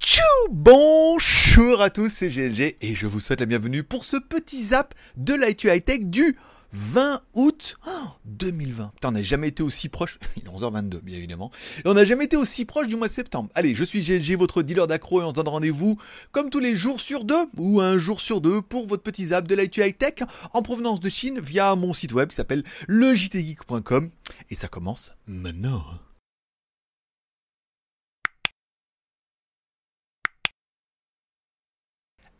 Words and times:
Tchou 0.00 0.22
Bonjour 0.50 1.80
à 1.80 1.90
tous, 1.90 2.10
c'est 2.10 2.28
GLG 2.28 2.76
et 2.80 2.94
je 2.94 3.06
vous 3.06 3.20
souhaite 3.20 3.40
la 3.40 3.46
bienvenue 3.46 3.82
pour 3.82 4.04
ce 4.04 4.16
petit 4.16 4.62
zap 4.62 4.94
de 5.16 5.34
l'IT 5.34 5.64
High 5.64 5.84
Tech 5.84 6.00
du 6.04 6.36
20 6.72 7.20
août 7.34 7.78
2020. 8.26 8.90
Putain, 8.94 9.08
on 9.08 9.12
n'a 9.12 9.22
jamais 9.22 9.48
été 9.48 9.62
aussi 9.62 9.88
proche. 9.88 10.18
Il 10.36 10.44
est 10.44 10.48
11h22, 10.48 11.00
bien 11.00 11.16
évidemment. 11.16 11.50
Et 11.78 11.88
on 11.88 11.94
n'a 11.94 12.04
jamais 12.04 12.24
été 12.24 12.36
aussi 12.36 12.64
proche 12.64 12.88
du 12.88 12.96
mois 12.96 13.08
de 13.08 13.12
septembre. 13.12 13.50
Allez, 13.54 13.74
je 13.74 13.84
suis 13.84 14.02
GLG, 14.02 14.36
votre 14.36 14.62
dealer 14.62 14.86
d'accro, 14.86 15.20
et 15.20 15.24
on 15.24 15.30
se 15.30 15.34
donne 15.34 15.48
rendez-vous 15.48 15.98
comme 16.32 16.50
tous 16.50 16.60
les 16.60 16.76
jours 16.76 17.00
sur 17.00 17.24
deux, 17.24 17.46
ou 17.56 17.80
un 17.80 17.98
jour 17.98 18.20
sur 18.20 18.40
deux, 18.40 18.60
pour 18.60 18.86
votre 18.86 19.02
petit 19.02 19.26
zap 19.26 19.48
de 19.48 19.54
l'IT 19.54 19.78
High 19.78 19.96
Tech 19.96 20.14
en 20.52 20.62
provenance 20.62 21.00
de 21.00 21.08
Chine 21.08 21.40
via 21.40 21.74
mon 21.74 21.92
site 21.92 22.12
web 22.12 22.28
qui 22.28 22.36
s'appelle 22.36 22.64
legitgeek.com. 22.86 24.10
Et 24.50 24.54
ça 24.54 24.68
commence 24.68 25.12
maintenant. 25.26 25.84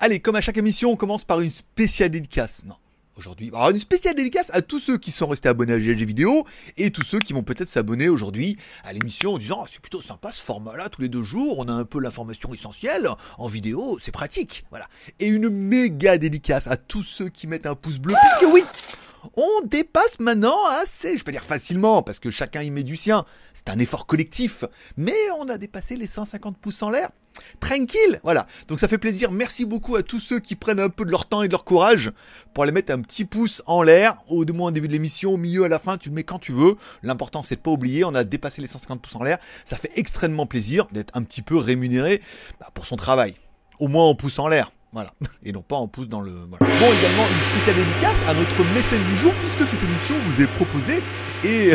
Allez, 0.01 0.21
comme 0.21 0.37
à 0.37 0.41
chaque 0.41 0.57
émission, 0.57 0.93
on 0.93 0.97
commence 0.97 1.25
par 1.25 1.41
une 1.41 1.51
spéciale 1.51 2.11
dédicace. 2.11 2.63
Non, 2.65 2.77
aujourd'hui. 3.17 3.51
Alors 3.53 3.71
une 3.71 3.81
spéciale 3.81 4.15
dédicace 4.15 4.49
à 4.55 4.63
tous 4.63 4.79
ceux 4.79 4.97
qui 4.97 5.11
sont 5.11 5.27
restés 5.27 5.49
abonnés 5.49 5.73
à 5.73 5.81
GLG 5.81 6.05
Vidéo 6.05 6.47
et 6.77 6.93
tous 6.93 7.03
ceux 7.03 7.19
qui 7.19 7.33
vont 7.33 7.43
peut-être 7.43 7.69
s'abonner 7.69 8.09
aujourd'hui 8.09 8.57
à 8.85 8.93
l'émission 8.93 9.35
en 9.35 9.39
disant 9.39 9.59
oh, 9.61 9.67
c'est 9.69 9.81
plutôt 9.81 10.01
sympa 10.01 10.31
ce 10.31 10.41
format-là 10.45 10.89
tous 10.89 11.03
les 11.03 11.09
deux 11.09 11.25
jours, 11.25 11.59
on 11.59 11.67
a 11.67 11.73
un 11.73 11.85
peu 11.85 11.99
l'information 11.99 12.55
essentielle 12.55 13.09
en 13.39 13.49
vidéo, 13.49 13.99
c'est 14.01 14.13
pratique, 14.13 14.65
voilà. 14.71 14.87
Et 15.19 15.27
une 15.27 15.49
méga 15.49 16.17
dédicace 16.17 16.69
à 16.69 16.77
tous 16.77 17.03
ceux 17.03 17.29
qui 17.29 17.49
mettent 17.49 17.67
un 17.67 17.75
pouce 17.75 17.99
bleu, 17.99 18.15
puisque 18.15 18.55
oui, 18.55 18.63
on 19.37 19.65
dépasse 19.65 20.21
maintenant 20.21 20.65
assez, 20.83 21.19
je 21.19 21.25
peux 21.25 21.33
dire 21.33 21.45
facilement, 21.45 22.03
parce 22.03 22.19
que 22.19 22.31
chacun 22.31 22.63
y 22.63 22.71
met 22.71 22.85
du 22.85 22.97
sien. 22.97 23.25
C'est 23.55 23.71
un 23.71 23.79
effort 23.79 24.07
collectif, 24.07 24.65
mais 24.97 25.17
on 25.39 25.49
a 25.49 25.59
dépassé 25.59 25.97
les 25.97 26.07
150 26.07 26.59
pouces 26.59 26.83
en 26.83 26.91
l'air. 26.91 27.11
Tranquille, 27.61 28.21
voilà. 28.23 28.47
Donc 28.67 28.81
ça 28.81 28.89
fait 28.89 28.99
plaisir. 28.99 29.31
Merci 29.31 29.65
beaucoup 29.65 29.97
à 29.97 30.03
tous 30.03 30.21
ceux 30.21 30.41
qui 30.41 30.57
prennent 30.57 30.81
un 30.81 30.89
peu 30.89 31.05
de 31.05 31.11
leur 31.11 31.29
temps 31.29 31.43
et 31.43 31.49
de 31.49 31.53
leur 31.53 31.65
courage 31.65 32.13
pour 32.53 32.65
aller 32.65 32.73
mettre 32.73 32.93
un 32.93 33.01
petit 33.01 33.25
pouce 33.25 33.63
en 33.67 33.83
l'air, 33.83 34.17
au 34.29 34.45
moins 34.53 34.69
au 34.69 34.73
début 34.73 34.89
de 34.89 34.93
l'émission, 34.93 35.35
au 35.35 35.37
milieu, 35.37 35.65
à 35.65 35.69
la 35.69 35.79
fin, 35.79 35.97
tu 35.97 36.09
le 36.09 36.15
mets 36.15 36.25
quand 36.25 36.39
tu 36.39 36.53
veux. 36.53 36.77
L'important 37.03 37.43
c'est 37.43 37.57
de 37.57 37.61
pas 37.61 37.71
oublier, 37.71 38.05
on 38.05 38.15
a 38.15 38.25
dépassé 38.25 38.61
les 38.61 38.67
150 38.67 39.01
pouces 39.01 39.17
en 39.17 39.23
l'air. 39.23 39.39
Ça 39.65 39.77
fait 39.77 39.93
extrêmement 39.97 40.47
plaisir 40.47 40.87
d'être 40.93 41.17
un 41.17 41.23
petit 41.23 41.43
peu 41.43 41.57
rémunéré 41.57 42.23
bah, 42.61 42.71
pour 42.75 42.87
son 42.87 42.97
travail. 42.97 43.35
Au 43.79 43.89
moins 43.89 44.05
en 44.05 44.15
pouce 44.15 44.39
en 44.39 44.49
l'air. 44.49 44.73
Voilà. 44.93 45.13
Et 45.45 45.53
non 45.53 45.61
pas 45.61 45.77
en 45.77 45.87
pouce 45.87 46.09
dans 46.09 46.23
le. 46.23 46.31
Bon, 46.31 46.57
également 46.59 47.27
une 47.27 47.51
spéciale 47.53 47.77
dédicace 47.77 48.17
à 48.27 48.33
notre 48.33 48.65
mécène 48.75 49.05
du 49.05 49.17
jour, 49.17 49.35
puisque 49.41 49.69
cette 49.69 49.83
émission 49.83 50.15
vous 50.27 50.43
est 50.43 50.47
proposée 50.47 51.03
et, 51.45 51.73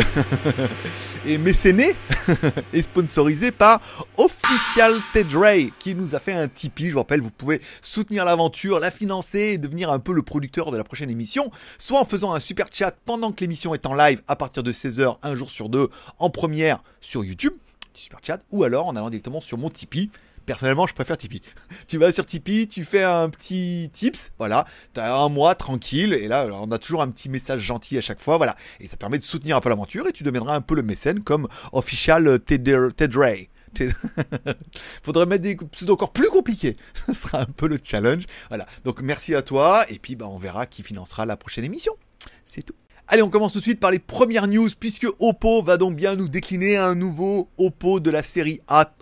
et 1.26 1.38
mécénée 1.38 1.94
et 2.72 2.82
sponsorisée 2.82 3.52
par 3.52 3.80
Official 4.16 4.94
Ray 5.32 5.72
qui 5.78 5.94
nous 5.94 6.16
a 6.16 6.18
fait 6.18 6.32
un 6.32 6.48
Tipeee. 6.48 6.88
Je 6.88 6.92
vous 6.92 6.98
rappelle, 6.98 7.20
vous 7.20 7.30
pouvez 7.30 7.60
soutenir 7.82 8.24
l'aventure, 8.24 8.80
la 8.80 8.90
financer 8.90 9.38
et 9.38 9.58
devenir 9.58 9.92
un 9.92 10.00
peu 10.00 10.12
le 10.12 10.22
producteur 10.22 10.72
de 10.72 10.76
la 10.76 10.84
prochaine 10.84 11.10
émission, 11.10 11.52
soit 11.78 12.00
en 12.00 12.04
faisant 12.04 12.34
un 12.34 12.40
super 12.40 12.66
chat 12.72 12.96
pendant 13.04 13.30
que 13.30 13.40
l'émission 13.42 13.74
est 13.74 13.86
en 13.86 13.94
live 13.94 14.22
à 14.26 14.34
partir 14.34 14.64
de 14.64 14.72
16h, 14.72 15.18
un 15.22 15.36
jour 15.36 15.50
sur 15.50 15.68
deux, 15.68 15.88
en 16.18 16.30
première 16.30 16.82
sur 17.00 17.24
YouTube, 17.24 17.52
super 17.94 18.18
chat, 18.22 18.40
ou 18.50 18.64
alors 18.64 18.88
en 18.88 18.96
allant 18.96 19.10
directement 19.10 19.40
sur 19.40 19.56
mon 19.56 19.70
Tipeee 19.70 20.10
Personnellement, 20.46 20.86
je 20.86 20.94
préfère 20.94 21.16
Tipeee. 21.16 21.42
tu 21.86 21.98
vas 21.98 22.12
sur 22.12 22.26
Tipeee, 22.26 22.68
tu 22.68 22.84
fais 22.84 23.02
un 23.02 23.28
petit 23.28 23.90
tips, 23.92 24.30
voilà, 24.38 24.64
t'as 24.92 25.14
un 25.14 25.28
mois 25.28 25.54
tranquille, 25.54 26.12
et 26.12 26.28
là, 26.28 26.48
on 26.52 26.70
a 26.70 26.78
toujours 26.78 27.02
un 27.02 27.08
petit 27.08 27.28
message 27.28 27.60
gentil 27.60 27.98
à 27.98 28.00
chaque 28.00 28.20
fois, 28.20 28.36
voilà. 28.36 28.56
Et 28.80 28.88
ça 28.88 28.96
permet 28.96 29.18
de 29.18 29.22
soutenir 29.22 29.56
un 29.56 29.60
peu 29.60 29.68
l'aventure, 29.68 30.06
et 30.06 30.12
tu 30.12 30.22
deviendras 30.22 30.54
un 30.54 30.60
peu 30.60 30.74
le 30.74 30.82
mécène 30.82 31.22
comme 31.22 31.48
official 31.72 32.40
Ted, 32.40 32.76
Ted 32.96 33.18
Ray. 33.18 33.48
Faudrait 35.02 35.26
mettre 35.26 35.42
des 35.42 35.56
pseudos 35.56 35.94
encore 35.94 36.12
plus 36.12 36.28
compliqués. 36.28 36.76
Ce 37.06 37.12
sera 37.12 37.40
un 37.40 37.46
peu 37.46 37.68
le 37.68 37.78
challenge. 37.82 38.24
Voilà. 38.48 38.66
Donc 38.84 39.00
merci 39.02 39.34
à 39.34 39.42
toi. 39.42 39.84
Et 39.90 39.98
puis 39.98 40.16
bah, 40.16 40.26
on 40.28 40.38
verra 40.38 40.66
qui 40.66 40.82
financera 40.82 41.26
la 41.26 41.36
prochaine 41.36 41.64
émission. 41.64 41.92
C'est 42.46 42.62
tout. 42.62 42.74
Allez, 43.06 43.22
on 43.22 43.28
commence 43.28 43.52
tout 43.52 43.58
de 43.58 43.64
suite 43.64 43.80
par 43.80 43.90
les 43.90 43.98
premières 43.98 44.46
news 44.46 44.70
puisque 44.78 45.06
Oppo 45.18 45.62
va 45.62 45.76
donc 45.76 45.94
bien 45.94 46.16
nous 46.16 46.28
décliner 46.28 46.76
un 46.76 46.94
nouveau 46.94 47.50
Oppo 47.58 48.00
de 48.00 48.10
la 48.10 48.22
série 48.22 48.60
A. 48.66 48.92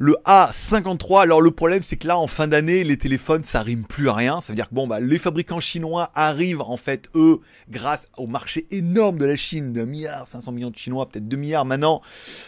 Le 0.00 0.16
A53, 0.26 1.22
alors 1.22 1.40
le 1.40 1.50
problème 1.50 1.82
c'est 1.82 1.96
que 1.96 2.06
là 2.06 2.20
en 2.20 2.28
fin 2.28 2.46
d'année 2.46 2.84
les 2.84 2.96
téléphones 2.96 3.42
ça 3.42 3.62
rime 3.62 3.84
plus 3.84 4.08
à 4.08 4.14
rien, 4.14 4.40
ça 4.40 4.52
veut 4.52 4.54
dire 4.54 4.68
que 4.68 4.74
bon 4.76 4.86
bah 4.86 5.00
les 5.00 5.18
fabricants 5.18 5.58
chinois 5.58 6.12
arrivent 6.14 6.60
en 6.60 6.76
fait 6.76 7.08
eux 7.16 7.40
grâce 7.68 8.08
au 8.16 8.28
marché 8.28 8.68
énorme 8.70 9.18
de 9.18 9.24
la 9.24 9.34
Chine 9.34 9.72
d'un 9.72 9.86
milliard 9.86 10.28
500 10.28 10.52
millions 10.52 10.70
de 10.70 10.76
chinois, 10.76 11.08
peut-être 11.08 11.26
2 11.26 11.36
milliards 11.36 11.64
maintenant, 11.64 12.00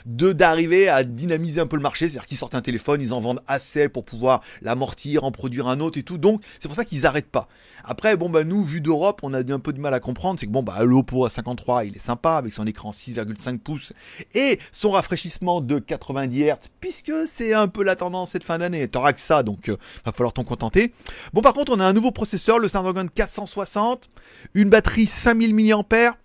de 0.06 0.32
d'arriver 0.32 0.88
à 0.88 1.02
dynamiser 1.02 1.60
un 1.60 1.66
peu 1.66 1.74
le 1.74 1.82
marché, 1.82 2.04
c'est-à-dire 2.04 2.26
qu'ils 2.26 2.36
sortent 2.36 2.54
un 2.54 2.60
téléphone, 2.60 3.02
ils 3.02 3.12
en 3.12 3.20
vendent 3.20 3.42
assez 3.48 3.88
pour 3.88 4.04
pouvoir 4.04 4.42
l'amortir, 4.62 5.24
en 5.24 5.32
produire 5.32 5.66
un 5.66 5.80
autre 5.80 5.98
et 5.98 6.04
tout, 6.04 6.18
donc 6.18 6.44
c'est 6.60 6.68
pour 6.68 6.76
ça 6.76 6.84
qu'ils 6.84 7.04
arrêtent 7.04 7.32
pas. 7.32 7.48
Après 7.82 8.16
bon 8.16 8.30
bah 8.30 8.44
nous 8.44 8.62
vu 8.62 8.80
d'Europe 8.80 9.22
on 9.24 9.34
a 9.34 9.40
un 9.40 9.58
peu 9.58 9.72
de 9.72 9.80
mal 9.80 9.92
à 9.92 9.98
comprendre, 9.98 10.38
c'est 10.38 10.46
que 10.46 10.52
bon 10.52 10.62
bah 10.62 10.84
l'Oppo 10.84 11.26
A53 11.26 11.88
il 11.88 11.96
est 11.96 11.98
sympa 11.98 12.34
avec 12.34 12.54
son 12.54 12.68
écran 12.68 12.92
6,5 12.92 13.58
pouces 13.58 13.92
et 14.34 14.60
son 14.70 14.92
rafraîchissement 14.92 15.60
de 15.60 15.80
90 15.80 16.44
Hz 16.44 16.56
puisque 16.78 17.10
c'est 17.26 17.39
un 17.54 17.68
peu 17.68 17.82
la 17.82 17.96
tendance 17.96 18.30
cette 18.30 18.44
fin 18.44 18.58
d'année. 18.58 18.88
T'auras 18.88 19.12
que 19.12 19.20
ça, 19.20 19.42
donc 19.42 19.68
euh, 19.68 19.76
va 20.04 20.12
falloir 20.12 20.32
t'en 20.32 20.44
contenter. 20.44 20.92
Bon, 21.32 21.42
par 21.42 21.52
contre, 21.52 21.72
on 21.74 21.80
a 21.80 21.84
un 21.84 21.92
nouveau 21.92 22.10
processeur, 22.10 22.58
le 22.58 22.68
Snapdragon 22.68 23.08
460, 23.12 24.08
une 24.54 24.70
batterie 24.70 25.06
5000 25.06 25.54
mAh. 25.54 26.16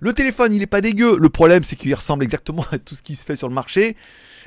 Le 0.00 0.12
téléphone, 0.12 0.54
il 0.54 0.62
est 0.62 0.66
pas 0.66 0.80
dégueu. 0.80 1.18
Le 1.18 1.28
problème, 1.28 1.62
c'est 1.62 1.76
qu'il 1.76 1.94
ressemble 1.94 2.24
exactement 2.24 2.64
à 2.72 2.78
tout 2.78 2.94
ce 2.94 3.02
qui 3.02 3.16
se 3.16 3.24
fait 3.24 3.36
sur 3.36 3.48
le 3.48 3.54
marché. 3.54 3.96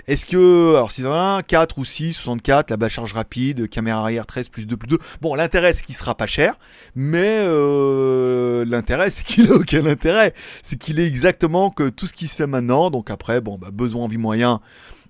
Est-ce 0.08 0.26
que, 0.26 0.76
alors 0.76 0.92
si 0.92 1.06
a 1.06 1.36
un 1.36 1.42
4 1.42 1.78
ou 1.78 1.86
6, 1.86 2.14
64, 2.14 2.76
la 2.76 2.90
charge 2.90 3.14
rapide, 3.14 3.70
caméra 3.70 4.02
arrière 4.02 4.26
13 4.26 4.50
plus 4.50 4.66
2 4.66 4.78
plus 4.78 4.88
2. 4.88 4.98
Bon, 5.22 5.36
l'intérêt 5.36 5.74
c'est 5.74 5.86
qu'il 5.86 5.96
sera 5.96 6.16
pas 6.16 6.28
cher, 6.28 6.56
mais 6.96 7.38
euh, 7.42 8.66
l'intérêt 8.66 9.12
c'est 9.12 9.24
qu'il 9.24 9.52
a 9.52 9.56
aucun 9.56 9.86
intérêt. 9.86 10.34
C'est 10.64 10.78
qu'il 10.78 11.00
est 11.00 11.06
exactement 11.06 11.70
que 11.70 11.90
tout 11.90 12.08
ce 12.08 12.14
qui 12.14 12.28
se 12.28 12.36
fait 12.36 12.48
maintenant. 12.48 12.90
Donc 12.90 13.10
après, 13.10 13.42
bon, 13.42 13.58
bah, 13.58 13.70
besoin, 13.72 14.06
envie, 14.06 14.18
moyen 14.18 14.62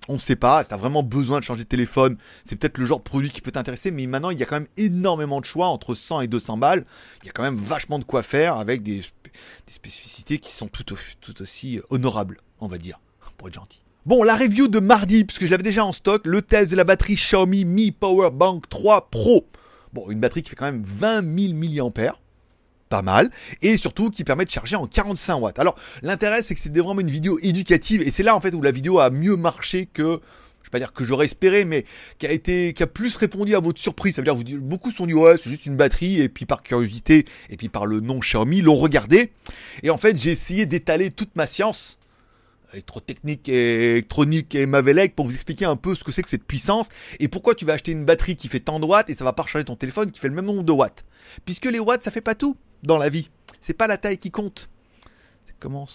on 0.08 0.14
ne 0.14 0.18
sait 0.18 0.36
pas, 0.36 0.62
si 0.62 0.68
tu 0.68 0.74
as 0.74 0.78
vraiment 0.78 1.02
besoin 1.02 1.38
de 1.38 1.44
changer 1.44 1.62
de 1.62 1.68
téléphone, 1.68 2.16
c'est 2.44 2.56
peut-être 2.56 2.78
le 2.78 2.86
genre 2.86 2.98
de 2.98 3.04
produit 3.04 3.30
qui 3.30 3.40
peut 3.40 3.52
t'intéresser, 3.52 3.90
mais 3.90 4.06
maintenant 4.06 4.30
il 4.30 4.38
y 4.38 4.42
a 4.42 4.46
quand 4.46 4.56
même 4.56 4.68
énormément 4.76 5.40
de 5.40 5.46
choix 5.46 5.68
entre 5.68 5.94
100 5.94 6.22
et 6.22 6.28
200 6.28 6.56
balles. 6.58 6.84
Il 7.22 7.26
y 7.26 7.28
a 7.28 7.32
quand 7.32 7.42
même 7.42 7.56
vachement 7.56 7.98
de 7.98 8.04
quoi 8.04 8.22
faire 8.22 8.56
avec 8.56 8.82
des, 8.82 9.02
spécificités 9.70 10.38
qui 10.38 10.52
sont 10.52 10.68
tout, 10.68 10.94
aussi 11.40 11.80
honorables, 11.90 12.38
on 12.60 12.66
va 12.66 12.78
dire, 12.78 13.00
pour 13.38 13.48
être 13.48 13.54
gentil. 13.54 13.82
Bon, 14.04 14.24
la 14.24 14.36
review 14.36 14.66
de 14.66 14.80
mardi, 14.80 15.24
puisque 15.24 15.46
je 15.46 15.50
l'avais 15.50 15.62
déjà 15.62 15.84
en 15.84 15.92
stock, 15.92 16.26
le 16.26 16.42
test 16.42 16.70
de 16.70 16.76
la 16.76 16.84
batterie 16.84 17.14
Xiaomi 17.14 17.64
Mi 17.64 17.92
Power 17.92 18.30
Bank 18.32 18.68
3 18.68 19.10
Pro. 19.10 19.46
Bon, 19.92 20.10
une 20.10 20.18
batterie 20.18 20.42
qui 20.42 20.50
fait 20.50 20.56
quand 20.56 20.66
même 20.66 20.82
20 20.84 21.22
000 21.22 21.54
mAh 21.54 22.16
pas 22.92 23.00
mal, 23.00 23.30
et 23.62 23.78
surtout 23.78 24.10
qui 24.10 24.22
permet 24.22 24.44
de 24.44 24.50
charger 24.50 24.76
en 24.76 24.86
45 24.86 25.36
watts. 25.36 25.58
Alors 25.58 25.76
l'intérêt 26.02 26.42
c'est 26.42 26.54
que 26.54 26.60
c'était 26.60 26.80
vraiment 26.80 27.00
une 27.00 27.10
vidéo 27.10 27.38
éducative, 27.40 28.02
et 28.02 28.10
c'est 28.10 28.22
là 28.22 28.36
en 28.36 28.40
fait 28.40 28.54
où 28.54 28.60
la 28.60 28.70
vidéo 28.70 28.98
a 28.98 29.08
mieux 29.08 29.34
marché 29.34 29.86
que 29.86 30.20
je 30.60 30.68
vais 30.68 30.70
pas 30.72 30.78
dire 30.78 30.92
que 30.92 31.02
j'aurais 31.06 31.24
espéré, 31.24 31.64
mais 31.64 31.86
qui 32.18 32.26
a 32.26 32.32
été, 32.32 32.74
qui 32.74 32.82
a 32.82 32.86
plus 32.86 33.16
répondu 33.16 33.56
à 33.56 33.60
votre 33.60 33.80
surprise. 33.80 34.14
Ça 34.14 34.22
veut 34.22 34.26
dire, 34.26 34.36
vous, 34.36 34.60
beaucoup 34.60 34.90
sont 34.90 35.06
dit, 35.06 35.14
ouais, 35.14 35.36
c'est 35.36 35.50
juste 35.50 35.66
une 35.66 35.76
batterie, 35.76 36.20
et 36.20 36.28
puis 36.28 36.46
par 36.46 36.62
curiosité, 36.62 37.24
et 37.50 37.56
puis 37.56 37.68
par 37.68 37.84
le 37.84 37.98
nom 37.98 38.20
Xiaomi, 38.20 38.62
l'ont 38.62 38.76
regardé. 38.76 39.32
Et 39.82 39.90
en 39.90 39.96
fait, 39.96 40.16
j'ai 40.16 40.30
essayé 40.30 40.64
d'étaler 40.64 41.10
toute 41.10 41.34
ma 41.34 41.48
science, 41.48 41.98
électrotechnique 42.72 43.48
et 43.48 43.92
électronique 43.92 44.54
et 44.54 44.66
Mavelec 44.66 45.14
pour 45.14 45.26
vous 45.26 45.34
expliquer 45.34 45.64
un 45.64 45.76
peu 45.76 45.94
ce 45.94 46.04
que 46.04 46.12
c'est 46.12 46.22
que 46.22 46.30
cette 46.30 46.44
puissance 46.44 46.88
et 47.20 47.28
pourquoi 47.28 47.54
tu 47.54 47.64
vas 47.64 47.74
acheter 47.74 47.92
une 47.92 48.04
batterie 48.04 48.36
qui 48.36 48.48
fait 48.48 48.60
tant 48.60 48.80
de 48.80 48.86
watts 48.86 49.10
et 49.10 49.14
ça 49.14 49.24
va 49.24 49.32
pas 49.32 49.42
recharger 49.42 49.64
ton 49.64 49.76
téléphone 49.76 50.10
qui 50.10 50.20
fait 50.20 50.28
le 50.28 50.34
même 50.34 50.46
nombre 50.46 50.62
de 50.62 50.72
watts. 50.72 51.04
Puisque 51.44 51.66
les 51.66 51.78
watts, 51.78 52.02
ça 52.02 52.10
fait 52.10 52.20
pas 52.20 52.34
tout 52.34 52.56
dans 52.82 52.98
la 52.98 53.08
vie. 53.08 53.30
C'est 53.60 53.74
pas 53.74 53.86
la 53.86 53.96
taille 53.96 54.18
qui 54.18 54.30
compte. 54.30 54.68
Comment 55.62 55.86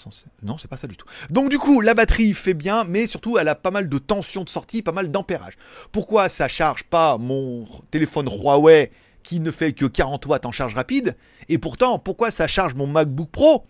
Non, 0.44 0.58
c'est 0.58 0.70
pas 0.70 0.78
ça 0.78 0.88
du 0.88 0.96
tout. 0.96 1.06
Donc 1.30 1.50
du 1.50 1.60
coup, 1.60 1.82
la 1.82 1.94
batterie 1.94 2.34
fait 2.34 2.54
bien, 2.54 2.86
mais 2.86 3.06
surtout, 3.06 3.38
elle 3.38 3.50
a 3.50 3.56
pas 3.56 3.70
mal 3.70 3.90
de 3.90 3.98
tension 3.98 4.46
de 4.46 4.50
sortie, 4.50 4.82
pas 4.82 4.94
mal 4.94 5.12
d'ampérage. 5.12 5.58
Pourquoi 5.92 6.30
ça 6.30 6.48
charge 6.48 6.86
pas 6.86 7.18
mon 7.18 7.66
téléphone 7.92 8.30
Huawei 8.30 8.92
qui 9.24 9.42
ne 9.42 9.52
fait 9.52 9.74
que 9.74 9.84
40 9.84 10.26
watts 10.28 10.46
en 10.46 10.54
charge 10.54 10.74
rapide? 10.74 11.18
Et 11.50 11.58
pourtant, 11.58 12.00
pourquoi 12.00 12.32
ça 12.32 12.48
charge 12.48 12.76
mon 12.76 12.88
MacBook 12.88 13.30
Pro? 13.30 13.66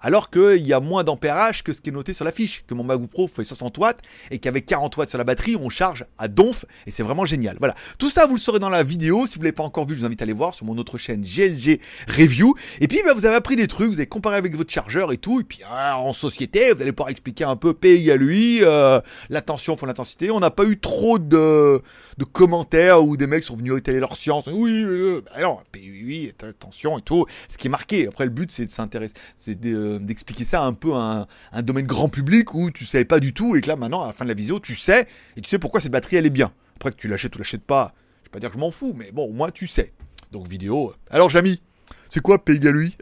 Alors 0.00 0.30
qu'il 0.30 0.66
y 0.66 0.72
a 0.72 0.80
moins 0.80 1.04
d'ampérage 1.04 1.64
que 1.64 1.72
ce 1.72 1.80
qui 1.80 1.90
est 1.90 1.92
noté 1.92 2.14
sur 2.14 2.24
la 2.24 2.30
fiche, 2.30 2.64
que 2.66 2.74
mon 2.74 2.84
MacBook 2.84 3.10
Pro 3.10 3.28
fait 3.28 3.44
60 3.44 3.78
watts 3.78 3.98
et 4.30 4.38
qu'avec 4.38 4.66
40 4.66 4.96
watts 4.96 5.08
sur 5.08 5.18
la 5.18 5.24
batterie, 5.24 5.56
on 5.56 5.68
charge 5.68 6.04
à 6.18 6.28
donf 6.28 6.64
et 6.86 6.90
c'est 6.90 7.02
vraiment 7.02 7.24
génial. 7.24 7.56
Voilà, 7.58 7.74
tout 7.98 8.10
ça 8.10 8.26
vous 8.26 8.34
le 8.34 8.40
saurez 8.40 8.58
dans 8.58 8.68
la 8.68 8.82
vidéo. 8.82 9.26
Si 9.26 9.36
vous 9.36 9.42
l'avez 9.42 9.52
pas 9.52 9.62
encore 9.62 9.86
vu, 9.86 9.94
je 9.94 10.00
vous 10.00 10.06
invite 10.06 10.22
à 10.22 10.24
aller 10.24 10.32
voir 10.32 10.54
sur 10.54 10.66
mon 10.66 10.76
autre 10.78 10.98
chaîne 10.98 11.22
GLG 11.22 11.80
Review. 12.08 12.54
Et 12.80 12.88
puis 12.88 13.00
bah, 13.04 13.14
vous 13.14 13.26
avez 13.26 13.34
appris 13.34 13.56
des 13.56 13.66
trucs, 13.66 13.88
vous 13.88 13.98
avez 13.98 14.06
comparé 14.06 14.36
avec 14.36 14.56
votre 14.56 14.70
chargeur 14.70 15.12
et 15.12 15.18
tout. 15.18 15.40
Et 15.40 15.44
puis 15.44 15.60
ah, 15.68 15.98
en 15.98 16.12
société, 16.12 16.72
vous 16.72 16.82
allez 16.82 16.92
pouvoir 16.92 17.10
expliquer 17.10 17.44
un 17.44 17.56
peu 17.56 17.74
P 17.74 18.10
à 18.10 18.16
lui, 18.16 18.60
euh, 18.62 19.00
l'attention 19.30 19.76
pour 19.76 19.86
l'intensité. 19.86 20.30
On 20.30 20.40
n'a 20.40 20.50
pas 20.50 20.64
eu 20.64 20.78
trop 20.78 21.18
de, 21.18 21.82
de 22.18 22.24
commentaires 22.24 23.02
où 23.04 23.16
des 23.16 23.26
mecs 23.26 23.44
sont 23.44 23.56
venus 23.56 23.76
étaler 23.76 24.00
leur 24.00 24.14
science. 24.14 24.48
Oui, 24.52 24.82
euh, 24.84 25.22
bah 25.24 25.42
non, 25.42 25.58
oui, 25.74 26.32
attention 26.42 26.98
et 26.98 27.02
tout. 27.02 27.26
Ce 27.48 27.58
qui 27.58 27.66
est 27.66 27.70
marqué. 27.70 28.06
Après 28.06 28.24
le 28.24 28.30
but 28.30 28.50
c'est 28.52 28.66
de 28.66 28.70
s'intéresser, 28.70 29.14
c'est 29.36 29.58
de 29.58 29.87
d'expliquer 29.98 30.44
ça 30.44 30.62
un 30.62 30.74
peu 30.74 30.94
à 30.94 31.26
un, 31.52 31.62
domaine 31.62 31.86
grand 31.86 32.08
public 32.08 32.54
où 32.54 32.70
tu 32.70 32.84
savais 32.84 33.04
pas 33.04 33.20
du 33.20 33.32
tout 33.32 33.56
et 33.56 33.60
que 33.60 33.68
là 33.68 33.76
maintenant 33.76 34.02
à 34.02 34.08
la 34.08 34.12
fin 34.12 34.24
de 34.24 34.28
la 34.28 34.34
vidéo 34.34 34.60
tu 34.60 34.74
sais 34.74 35.06
et 35.36 35.40
tu 35.40 35.48
sais 35.48 35.58
pourquoi 35.58 35.80
cette 35.80 35.92
batterie 35.92 36.16
elle 36.16 36.26
est 36.26 36.30
bien. 36.30 36.52
Après 36.76 36.90
que 36.90 36.96
tu 36.96 37.08
l'achètes 37.08 37.34
ou 37.34 37.38
l'achètes 37.38 37.64
pas, 37.64 37.94
je 38.22 38.28
vais 38.28 38.32
pas 38.32 38.38
dire 38.40 38.50
que 38.50 38.56
je 38.56 38.60
m'en 38.60 38.70
fous, 38.70 38.94
mais 38.94 39.10
bon 39.10 39.24
au 39.24 39.32
moins 39.32 39.50
tu 39.50 39.66
sais. 39.66 39.92
Donc 40.32 40.46
vidéo. 40.46 40.92
Alors 41.10 41.30
Jamy, 41.30 41.62
c'est 42.10 42.20
quoi 42.20 42.44
P 42.44 42.52
égale 42.52 42.74
lui 42.74 42.96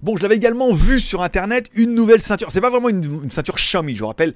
Bon, 0.00 0.16
je 0.16 0.22
l'avais 0.22 0.36
également 0.36 0.72
vu 0.72 1.00
sur 1.00 1.22
internet 1.22 1.68
une 1.74 1.92
nouvelle 1.92 2.22
ceinture. 2.22 2.52
C'est 2.52 2.60
pas 2.60 2.70
vraiment 2.70 2.88
une, 2.88 3.30
ceinture 3.32 3.56
Xiaomi, 3.56 3.94
je 3.94 4.00
vous 4.00 4.06
rappelle. 4.06 4.32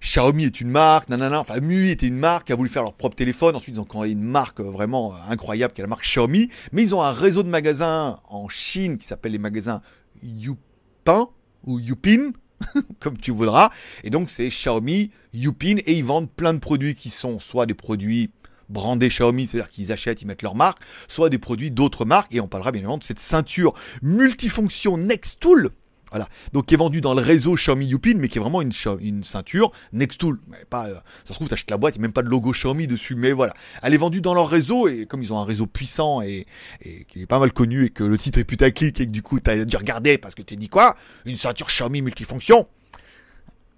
Xiaomi 0.00 0.44
est 0.44 0.60
une 0.62 0.70
marque, 0.70 1.10
nanana, 1.10 1.38
enfin 1.38 1.60
MUI 1.60 1.90
était 1.90 2.06
une 2.06 2.16
marque 2.16 2.50
a 2.50 2.54
voulu 2.54 2.70
faire 2.70 2.82
leur 2.82 2.94
propre 2.94 3.14
téléphone. 3.14 3.54
Ensuite, 3.54 3.74
ils 3.74 3.80
ont 3.80 3.84
créé 3.84 4.10
une 4.10 4.22
marque 4.22 4.60
euh, 4.60 4.70
vraiment 4.70 5.12
euh, 5.12 5.16
incroyable 5.28 5.74
qui 5.74 5.82
est 5.82 5.84
la 5.84 5.88
marque 5.88 6.04
Xiaomi. 6.04 6.48
Mais 6.72 6.82
ils 6.82 6.94
ont 6.94 7.02
un 7.02 7.12
réseau 7.12 7.42
de 7.42 7.50
magasins 7.50 8.20
en 8.30 8.48
Chine 8.48 8.96
qui 8.96 9.06
s'appelle 9.06 9.32
les 9.32 9.38
magasins 9.38 9.82
Yupin 10.22 11.28
ou 11.64 11.78
Yupin, 11.78 12.32
comme 13.00 13.18
tu 13.18 13.30
voudras. 13.30 13.70
Et 14.04 14.10
donc 14.10 14.30
c'est 14.30 14.48
Xiaomi, 14.48 15.10
Yupin 15.32 15.76
et 15.86 15.94
ils 15.94 16.04
vendent 16.04 16.30
plein 16.30 16.54
de 16.54 16.58
produits 16.58 16.94
qui 16.94 17.10
sont 17.10 17.38
soit 17.38 17.66
des 17.66 17.74
produits 17.74 18.30
brandés 18.68 19.08
Xiaomi, 19.08 19.46
c'est-à-dire 19.46 19.70
qu'ils 19.70 19.92
achètent, 19.92 20.22
ils 20.22 20.26
mettent 20.26 20.42
leur 20.42 20.54
marque, 20.54 20.82
soit 21.08 21.28
des 21.28 21.38
produits 21.38 21.70
d'autres 21.70 22.04
marques. 22.04 22.34
Et 22.34 22.40
on 22.40 22.48
parlera 22.48 22.72
bien 22.72 22.80
évidemment 22.80 22.98
de 22.98 23.04
cette 23.04 23.20
ceinture 23.20 23.74
multifonction 24.02 24.96
Next 24.96 25.40
Tool 25.40 25.70
voilà. 26.12 26.28
Donc 26.52 26.66
qui 26.66 26.74
est 26.74 26.76
vendu 26.76 27.00
dans 27.00 27.14
le 27.14 27.22
réseau 27.22 27.54
Xiaomi 27.54 27.86
Yupin, 27.86 28.14
mais 28.18 28.28
qui 28.28 28.38
est 28.38 28.40
vraiment 28.40 28.62
une, 28.62 28.70
une 29.00 29.24
ceinture 29.24 29.72
Nextool. 29.92 30.38
Mais 30.48 30.64
pas, 30.70 30.86
euh, 30.86 30.94
ça 31.24 31.28
se 31.28 31.32
trouve, 31.32 31.48
tu 31.48 31.54
achètes 31.54 31.70
la 31.70 31.78
boîte, 31.78 31.96
il 31.96 31.98
a 31.98 32.02
même 32.02 32.12
pas 32.12 32.22
de 32.22 32.28
logo 32.28 32.52
Xiaomi 32.52 32.86
dessus, 32.86 33.16
mais 33.16 33.32
voilà. 33.32 33.54
Elle 33.82 33.94
est 33.94 33.98
vendue 33.98 34.20
dans 34.20 34.34
leur 34.34 34.48
réseau, 34.48 34.86
et 34.86 35.06
comme 35.06 35.22
ils 35.22 35.32
ont 35.32 35.38
un 35.38 35.44
réseau 35.44 35.66
puissant 35.66 36.22
et, 36.22 36.46
et 36.82 37.04
qui 37.06 37.22
est 37.22 37.26
pas 37.26 37.40
mal 37.40 37.52
connu, 37.52 37.86
et 37.86 37.90
que 37.90 38.04
le 38.04 38.16
titre 38.16 38.38
est 38.38 38.44
putaclic, 38.44 39.00
et 39.00 39.06
que 39.06 39.10
du 39.10 39.22
coup, 39.22 39.40
tu 39.40 39.50
as 39.50 39.64
dû 39.64 39.76
regarder 39.76 40.18
parce 40.18 40.34
que 40.34 40.42
tu 40.42 40.56
dit 40.56 40.68
quoi? 40.68 40.94
Une 41.24 41.36
ceinture 41.36 41.66
Xiaomi 41.66 42.02
multifonction? 42.02 42.68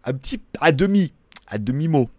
Un 0.04 0.12
petit, 0.12 0.40
à 0.60 0.72
demi, 0.72 1.12
à 1.46 1.56
demi-mot, 1.58 2.10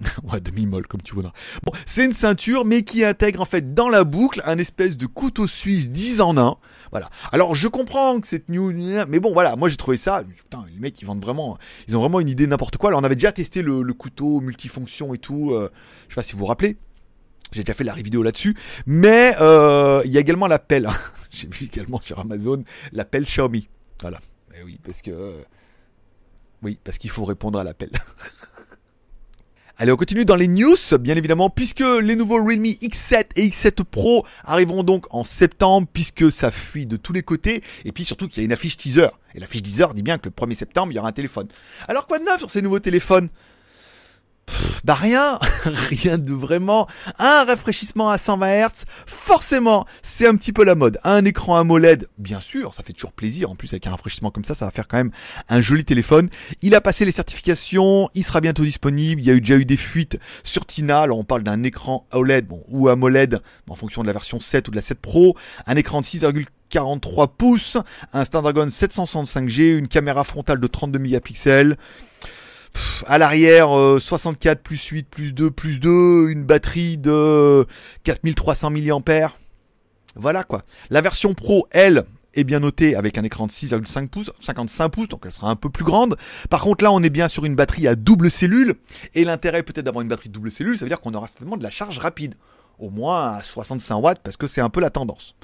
vois. 0.00 0.32
ouais, 0.32 0.40
demi-molle, 0.40 0.86
comme 0.86 1.02
tu 1.02 1.14
voudras. 1.14 1.32
Bon, 1.64 1.72
c'est 1.86 2.04
une 2.04 2.12
ceinture, 2.12 2.64
mais 2.64 2.82
qui 2.82 3.04
intègre 3.04 3.40
en 3.40 3.44
fait 3.44 3.74
dans 3.74 3.88
la 3.88 4.04
boucle 4.04 4.42
un 4.44 4.58
espèce 4.58 4.96
de 4.96 5.06
couteau 5.06 5.46
suisse 5.46 5.88
10 5.90 6.20
en 6.20 6.36
1. 6.36 6.56
Voilà. 6.90 7.08
Alors, 7.32 7.54
je 7.54 7.68
comprends 7.68 8.20
que 8.20 8.26
cette 8.26 8.48
new, 8.48 8.72
mais 9.08 9.20
bon, 9.20 9.32
voilà, 9.32 9.56
moi 9.56 9.68
j'ai 9.68 9.76
trouvé 9.76 9.96
ça. 9.96 10.24
Putain, 10.24 10.64
les 10.72 10.78
mecs, 10.80 11.00
ils 11.00 11.04
vendent 11.04 11.22
vraiment, 11.22 11.58
ils 11.88 11.96
ont 11.96 12.00
vraiment 12.00 12.20
une 12.20 12.28
idée 12.28 12.46
n'importe 12.46 12.76
quoi. 12.76 12.90
Alors, 12.90 13.00
on 13.00 13.04
avait 13.04 13.14
déjà 13.14 13.32
testé 13.32 13.62
le, 13.62 13.84
couteau 13.92 14.40
multifonction 14.40 15.12
et 15.14 15.18
tout. 15.18 15.52
Euh, 15.52 15.70
je 16.08 16.14
sais 16.14 16.16
pas 16.16 16.22
si 16.22 16.32
vous 16.32 16.38
vous 16.38 16.46
rappelez. 16.46 16.78
J'ai 17.52 17.64
déjà 17.64 17.74
fait 17.74 17.84
la 17.84 17.94
vidéo 17.94 18.22
là-dessus. 18.22 18.56
Mais 18.86 19.34
euh, 19.40 20.02
il 20.04 20.12
y 20.12 20.16
a 20.16 20.20
également 20.20 20.46
l'appel. 20.46 20.88
j'ai 21.30 21.48
vu 21.48 21.66
également 21.66 22.00
sur 22.00 22.18
Amazon 22.18 22.62
l'appel 22.92 23.24
Xiaomi. 23.24 23.68
Voilà. 24.00 24.18
Et 24.58 24.62
oui, 24.62 24.78
parce 24.82 25.02
que. 25.02 25.10
Euh, 25.10 25.42
oui, 26.62 26.78
parce 26.82 26.98
qu'il 26.98 27.10
faut 27.10 27.24
répondre 27.24 27.58
à 27.58 27.64
l'appel. 27.64 27.90
Allez, 29.82 29.92
on 29.92 29.96
continue 29.96 30.26
dans 30.26 30.36
les 30.36 30.46
news, 30.46 30.76
bien 31.00 31.16
évidemment, 31.16 31.48
puisque 31.48 31.82
les 32.02 32.14
nouveaux 32.14 32.44
Realme 32.44 32.64
X7 32.64 33.28
et 33.36 33.48
X7 33.48 33.82
Pro 33.82 34.26
arriveront 34.44 34.82
donc 34.82 35.06
en 35.08 35.24
septembre, 35.24 35.88
puisque 35.90 36.30
ça 36.30 36.50
fuit 36.50 36.84
de 36.84 36.98
tous 36.98 37.14
les 37.14 37.22
côtés, 37.22 37.62
et 37.86 37.90
puis 37.90 38.04
surtout 38.04 38.28
qu'il 38.28 38.42
y 38.42 38.44
a 38.44 38.44
une 38.44 38.52
affiche 38.52 38.76
teaser. 38.76 39.08
Et 39.34 39.40
l'affiche 39.40 39.62
teaser 39.62 39.86
dit 39.94 40.02
bien 40.02 40.18
que 40.18 40.28
le 40.28 40.32
1er 40.32 40.54
septembre, 40.54 40.92
il 40.92 40.96
y 40.96 40.98
aura 40.98 41.08
un 41.08 41.12
téléphone. 41.12 41.48
Alors 41.88 42.06
quoi 42.06 42.18
de 42.18 42.24
neuf 42.24 42.40
sur 42.40 42.50
ces 42.50 42.60
nouveaux 42.60 42.78
téléphones? 42.78 43.30
Bah 44.84 44.94
rien, 44.94 45.38
rien 45.64 46.18
de 46.18 46.32
vraiment. 46.32 46.86
Un 47.18 47.44
rafraîchissement 47.44 48.10
à 48.10 48.18
120 48.18 48.66
Hz, 48.66 48.84
forcément, 49.06 49.86
c'est 50.02 50.26
un 50.26 50.36
petit 50.36 50.52
peu 50.52 50.64
la 50.64 50.74
mode. 50.74 50.98
Un 51.04 51.24
écran 51.24 51.56
AMOLED, 51.56 52.08
bien 52.18 52.40
sûr, 52.40 52.74
ça 52.74 52.82
fait 52.82 52.92
toujours 52.92 53.12
plaisir. 53.12 53.50
En 53.50 53.54
plus, 53.54 53.72
avec 53.72 53.86
un 53.86 53.90
rafraîchissement 53.90 54.30
comme 54.30 54.44
ça, 54.44 54.54
ça 54.54 54.64
va 54.64 54.70
faire 54.70 54.88
quand 54.88 54.96
même 54.96 55.12
un 55.48 55.60
joli 55.60 55.84
téléphone. 55.84 56.28
Il 56.62 56.74
a 56.74 56.80
passé 56.80 57.04
les 57.04 57.12
certifications, 57.12 58.08
il 58.14 58.24
sera 58.24 58.40
bientôt 58.40 58.62
disponible. 58.62 59.20
Il 59.20 59.26
y 59.26 59.30
a 59.30 59.34
eu 59.34 59.40
déjà 59.40 59.56
eu 59.56 59.64
des 59.64 59.76
fuites 59.76 60.18
sur 60.44 60.66
Tina. 60.66 61.02
Alors, 61.02 61.18
on 61.18 61.24
parle 61.24 61.42
d'un 61.42 61.62
écran 61.62 62.06
OLED, 62.12 62.46
bon, 62.46 62.62
ou 62.68 62.88
AMOLED, 62.88 63.40
en 63.68 63.74
fonction 63.74 64.02
de 64.02 64.06
la 64.06 64.12
version 64.12 64.40
7 64.40 64.68
ou 64.68 64.70
de 64.70 64.76
la 64.76 64.82
7 64.82 64.98
Pro. 64.98 65.36
Un 65.66 65.76
écran 65.76 66.00
de 66.00 66.06
6,43 66.06 67.28
pouces, 67.36 67.78
un 68.12 68.24
Snapdragon 68.24 68.66
765G, 68.66 69.78
une 69.78 69.88
caméra 69.88 70.24
frontale 70.24 70.60
de 70.60 70.66
32 70.66 70.98
mégapixels 70.98 71.76
à 73.06 73.18
l'arrière 73.18 73.68
64 73.98 74.58
euh, 74.58 74.62
plus 74.62 74.84
8 74.86 75.08
plus 75.08 75.32
2 75.32 75.50
plus 75.50 75.80
2, 75.80 76.30
une 76.30 76.44
batterie 76.44 76.98
de 76.98 77.66
4300 78.04 78.70
mAh. 78.70 79.32
Voilà 80.16 80.44
quoi. 80.44 80.62
La 80.90 81.00
version 81.00 81.34
Pro, 81.34 81.66
elle, 81.70 82.04
est 82.34 82.44
bien 82.44 82.60
notée 82.60 82.96
avec 82.96 83.18
un 83.18 83.24
écran 83.24 83.46
de 83.46 83.52
6,5 83.52 84.08
pouces, 84.08 84.30
55 84.40 84.88
pouces, 84.88 85.08
donc 85.08 85.22
elle 85.24 85.32
sera 85.32 85.50
un 85.50 85.56
peu 85.56 85.70
plus 85.70 85.84
grande. 85.84 86.16
Par 86.48 86.62
contre 86.62 86.84
là, 86.84 86.92
on 86.92 87.02
est 87.02 87.10
bien 87.10 87.28
sur 87.28 87.44
une 87.44 87.54
batterie 87.54 87.88
à 87.88 87.94
double 87.94 88.30
cellule, 88.30 88.76
et 89.14 89.24
l'intérêt 89.24 89.62
peut-être 89.62 89.84
d'avoir 89.84 90.02
une 90.02 90.08
batterie 90.08 90.28
double 90.28 90.50
cellule, 90.50 90.76
ça 90.76 90.84
veut 90.84 90.88
dire 90.88 91.00
qu'on 91.00 91.14
aura 91.14 91.26
certainement 91.26 91.56
de 91.56 91.62
la 91.62 91.70
charge 91.70 91.98
rapide, 91.98 92.34
au 92.78 92.90
moins 92.90 93.34
à 93.34 93.42
65 93.42 93.96
watts, 93.96 94.20
parce 94.22 94.36
que 94.36 94.46
c'est 94.46 94.60
un 94.60 94.70
peu 94.70 94.80
la 94.80 94.90
tendance. 94.90 95.34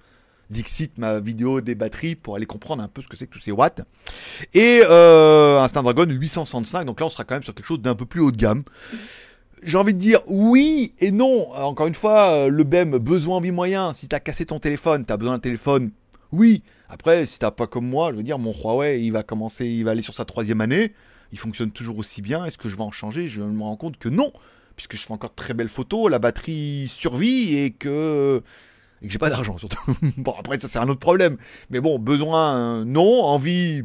Dixit 0.51 0.97
ma 0.99 1.21
vidéo 1.21 1.61
des 1.61 1.75
batteries 1.75 2.15
pour 2.15 2.37
aller 2.37 2.47
comprendre 2.47 2.83
un 2.83 2.89
peu 2.89 3.03
ce 3.03 3.09
que 3.09 3.17
c'est 3.17 3.27
que 3.27 3.33
tous 3.33 3.41
ces 3.41 3.53
watts. 3.53 3.83
Et 4.55 4.81
euh, 4.85 5.61
un 5.61 5.69
Snapdragon 5.69 6.07
865, 6.09 6.85
donc 6.85 7.01
là 7.01 7.07
on 7.07 7.11
sera 7.11 7.25
quand 7.25 7.35
même 7.35 7.43
sur 7.43 7.55
quelque 7.55 7.67
chose 7.67 7.81
d'un 7.81 7.95
peu 7.95 8.07
plus 8.07 8.21
haut 8.21 8.31
de 8.31 8.37
gamme. 8.37 8.63
J'ai 9.63 9.79
envie 9.79 9.95
de 9.95 9.99
dire 9.99 10.21
oui 10.27 10.95
et 10.99 11.11
non. 11.11 11.51
Encore 11.53 11.87
une 11.87 11.95
fois, 11.95 12.31
euh, 12.33 12.49
le 12.49 12.63
BEM, 12.63 12.99
besoin, 12.99 13.39
envie, 13.39 13.51
moyen. 13.51 13.95
Si 13.95 14.07
t'as 14.07 14.21
cassé 14.21 14.47
ton 14.47 14.59
téléphone, 14.59 15.05
t'as 15.05 15.17
besoin 15.17 15.35
d'un 15.35 15.41
téléphone, 15.41 15.91
oui. 16.31 16.63
Après, 16.89 17.27
si 17.27 17.39
t'as 17.39 17.51
pas 17.51 17.67
comme 17.67 17.89
moi, 17.89 18.13
je 18.13 18.17
veux 18.17 18.23
dire, 18.23 18.39
mon 18.39 18.53
Huawei, 18.53 19.03
il 19.03 19.11
va 19.11 19.23
commencer, 19.23 19.67
il 19.67 19.85
va 19.85 19.93
aller 19.93 20.03
sur 20.03 20.15
sa 20.15 20.25
troisième 20.25 20.61
année. 20.61 20.93
Il 21.33 21.39
fonctionne 21.39 21.73
toujours 21.73 21.99
aussi 21.99 22.23
bien. 22.23 22.45
Est-ce 22.45 22.59
que 22.59 22.69
je 22.69 22.77
vais 22.77 22.83
en 22.83 22.93
changer? 22.93 23.27
Je 23.27 23.43
me 23.43 23.63
rends 23.63 23.77
compte 23.77 23.97
que 23.99 24.09
non. 24.09 24.33
Puisque 24.77 24.97
je 24.97 25.03
fais 25.03 25.13
encore 25.13 25.31
de 25.31 25.35
très 25.35 25.55
belles 25.55 25.69
photos, 25.69 26.11
la 26.11 26.19
batterie 26.19 26.87
survit 26.87 27.57
et 27.57 27.71
que 27.71 28.43
et 29.03 29.07
que 29.07 29.13
j'ai 29.13 29.19
pas 29.19 29.31
d'argent 29.31 29.59
surtout. 29.59 29.97
bon 30.17 30.35
après 30.39 30.59
ça 30.59 30.69
c'est 30.69 30.79
un 30.79 30.89
autre 30.89 31.01
problème. 31.01 31.37
Mais 31.71 31.81
bon, 31.81 31.99
besoin 31.99 32.85
non, 32.85 33.23
envie 33.25 33.83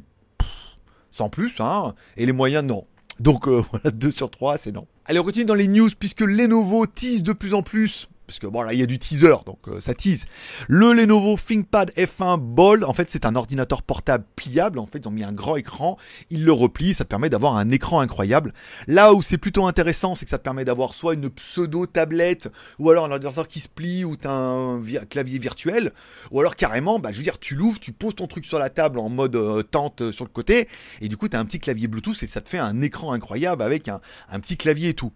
sans 1.11 1.29
plus, 1.29 1.59
hein. 1.59 1.93
Et 2.17 2.25
les 2.25 2.31
moyens 2.31 2.63
non. 2.65 2.85
Donc 3.19 3.47
euh, 3.47 3.63
voilà, 3.71 3.91
2 3.91 4.11
sur 4.11 4.29
3 4.31 4.57
c'est 4.57 4.71
non. 4.71 4.87
Allez 5.05 5.19
on 5.19 5.23
continue 5.23 5.45
dans 5.45 5.55
les 5.55 5.67
news 5.67 5.89
puisque 5.97 6.21
Lenovo 6.21 6.85
tease 6.85 7.23
de 7.23 7.33
plus 7.33 7.53
en 7.53 7.61
plus 7.61 8.09
parce 8.31 8.39
que 8.39 8.47
bon 8.47 8.61
là 8.61 8.71
il 8.71 8.79
y 8.79 8.83
a 8.83 8.85
du 8.85 8.97
teaser 8.97 9.35
donc 9.45 9.59
euh, 9.67 9.81
ça 9.81 9.93
tease. 9.93 10.23
Le 10.69 10.93
Lenovo 10.93 11.37
ThinkPad 11.37 11.91
F1 11.97 12.39
Bold 12.39 12.85
en 12.85 12.93
fait 12.93 13.11
c'est 13.11 13.25
un 13.25 13.35
ordinateur 13.35 13.81
portable 13.81 14.23
pliable 14.37 14.79
en 14.79 14.85
fait 14.85 14.99
ils 14.99 15.07
ont 15.09 15.11
mis 15.11 15.25
un 15.25 15.33
grand 15.33 15.57
écran, 15.57 15.97
ils 16.29 16.45
le 16.45 16.53
replient, 16.53 16.93
ça 16.93 17.03
te 17.03 17.09
permet 17.09 17.29
d'avoir 17.29 17.57
un 17.57 17.69
écran 17.71 17.99
incroyable. 17.99 18.53
Là 18.87 19.13
où 19.13 19.21
c'est 19.21 19.37
plutôt 19.37 19.65
intéressant 19.65 20.15
c'est 20.15 20.23
que 20.23 20.31
ça 20.31 20.37
te 20.37 20.43
permet 20.43 20.63
d'avoir 20.63 20.93
soit 20.93 21.13
une 21.13 21.29
pseudo 21.29 21.85
tablette 21.87 22.49
ou 22.79 22.89
alors 22.89 23.03
un 23.03 23.11
ordinateur 23.11 23.49
qui 23.49 23.59
se 23.59 23.67
plie 23.67 24.05
ou 24.05 24.15
t'as 24.15 24.31
un 24.31 24.81
clavier 25.09 25.37
virtuel 25.37 25.91
ou 26.31 26.39
alors 26.39 26.55
carrément 26.55 26.99
bah 26.99 27.11
je 27.11 27.17
veux 27.17 27.23
dire 27.23 27.37
tu 27.37 27.55
l'ouvres, 27.55 27.81
tu 27.81 27.91
poses 27.91 28.15
ton 28.15 28.27
truc 28.27 28.45
sur 28.45 28.59
la 28.59 28.69
table 28.69 28.99
en 28.99 29.09
mode 29.09 29.35
euh, 29.35 29.61
tente 29.61 30.03
euh, 30.03 30.11
sur 30.13 30.23
le 30.23 30.31
côté 30.31 30.69
et 31.01 31.09
du 31.09 31.17
coup 31.17 31.27
t'as 31.27 31.39
un 31.39 31.45
petit 31.45 31.59
clavier 31.59 31.89
Bluetooth 31.89 32.23
et 32.23 32.27
ça 32.27 32.39
te 32.39 32.47
fait 32.47 32.59
un 32.59 32.81
écran 32.81 33.11
incroyable 33.11 33.61
avec 33.61 33.89
un 33.89 33.99
petit 34.39 34.55
clavier 34.55 34.89
et 34.89 34.93
tout. 34.93 35.11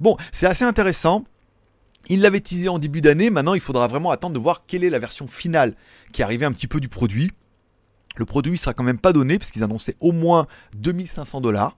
Bon, 0.00 0.16
c'est 0.32 0.46
assez 0.46 0.64
intéressant. 0.64 1.24
Il 2.08 2.20
l'avait 2.20 2.40
teasé 2.40 2.68
en 2.68 2.78
début 2.78 3.00
d'année, 3.00 3.30
maintenant 3.30 3.54
il 3.54 3.60
faudra 3.60 3.86
vraiment 3.88 4.10
attendre 4.10 4.34
de 4.34 4.38
voir 4.38 4.64
quelle 4.66 4.84
est 4.84 4.90
la 4.90 4.98
version 4.98 5.26
finale 5.26 5.74
qui 6.12 6.22
est 6.22 6.44
un 6.44 6.52
petit 6.52 6.68
peu 6.68 6.80
du 6.80 6.88
produit. 6.88 7.32
Le 8.16 8.24
produit 8.24 8.56
sera 8.56 8.74
quand 8.74 8.84
même 8.84 8.98
pas 8.98 9.12
donné 9.12 9.38
parce 9.38 9.50
qu'ils 9.50 9.62
annonçaient 9.64 9.96
au 10.00 10.12
moins 10.12 10.46
2500 10.76 11.40
dollars. 11.40 11.76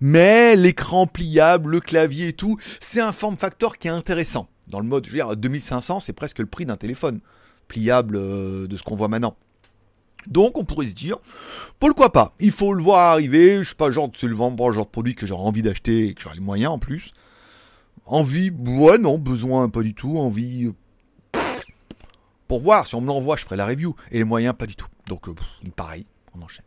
Mais 0.00 0.56
l'écran 0.56 1.06
pliable, 1.06 1.70
le 1.70 1.80
clavier 1.80 2.28
et 2.28 2.32
tout, 2.32 2.58
c'est 2.80 3.00
un 3.00 3.12
form 3.12 3.36
factor 3.36 3.78
qui 3.78 3.88
est 3.88 3.92
intéressant. 3.92 4.48
Dans 4.68 4.80
le 4.80 4.86
mode, 4.86 5.06
je 5.06 5.10
veux 5.10 5.16
dire, 5.16 5.36
2500, 5.36 6.00
c'est 6.00 6.12
presque 6.12 6.38
le 6.38 6.46
prix 6.46 6.66
d'un 6.66 6.76
téléphone 6.76 7.20
pliable 7.68 8.16
euh, 8.16 8.66
de 8.66 8.76
ce 8.76 8.82
qu'on 8.82 8.96
voit 8.96 9.08
maintenant. 9.08 9.36
Donc 10.26 10.58
on 10.58 10.64
pourrait 10.64 10.88
se 10.88 10.94
dire, 10.94 11.18
pourquoi 11.78 12.10
pas? 12.10 12.34
Il 12.40 12.50
faut 12.50 12.74
le 12.74 12.82
voir 12.82 13.12
arriver, 13.12 13.62
je 13.62 13.68
sais 13.68 13.74
pas, 13.76 13.90
genre 13.90 14.10
c'est 14.14 14.26
le 14.26 14.36
genre 14.36 14.50
de 14.50 14.82
produit 14.90 15.14
que 15.14 15.26
j'aurais 15.26 15.44
envie 15.44 15.62
d'acheter 15.62 16.08
et 16.08 16.14
que 16.14 16.22
j'aurai 16.22 16.34
les 16.34 16.40
moyens 16.40 16.72
en 16.72 16.78
plus. 16.78 17.12
Envie, 18.06 18.50
ouais, 18.50 18.98
non, 18.98 19.18
besoin, 19.18 19.68
pas 19.68 19.82
du 19.82 19.94
tout. 19.94 20.16
Envie, 20.16 20.70
pour 22.48 22.60
voir, 22.60 22.86
si 22.86 22.94
on 22.94 23.00
me 23.00 23.06
l'envoie, 23.06 23.36
je 23.36 23.44
ferai 23.44 23.56
la 23.56 23.66
review. 23.66 23.94
Et 24.10 24.18
les 24.18 24.24
moyens, 24.24 24.54
pas 24.56 24.66
du 24.66 24.76
tout. 24.76 24.86
Donc, 25.08 25.28
euh, 25.28 25.34
pareil, 25.74 26.06
on 26.34 26.42
enchaîne. 26.42 26.64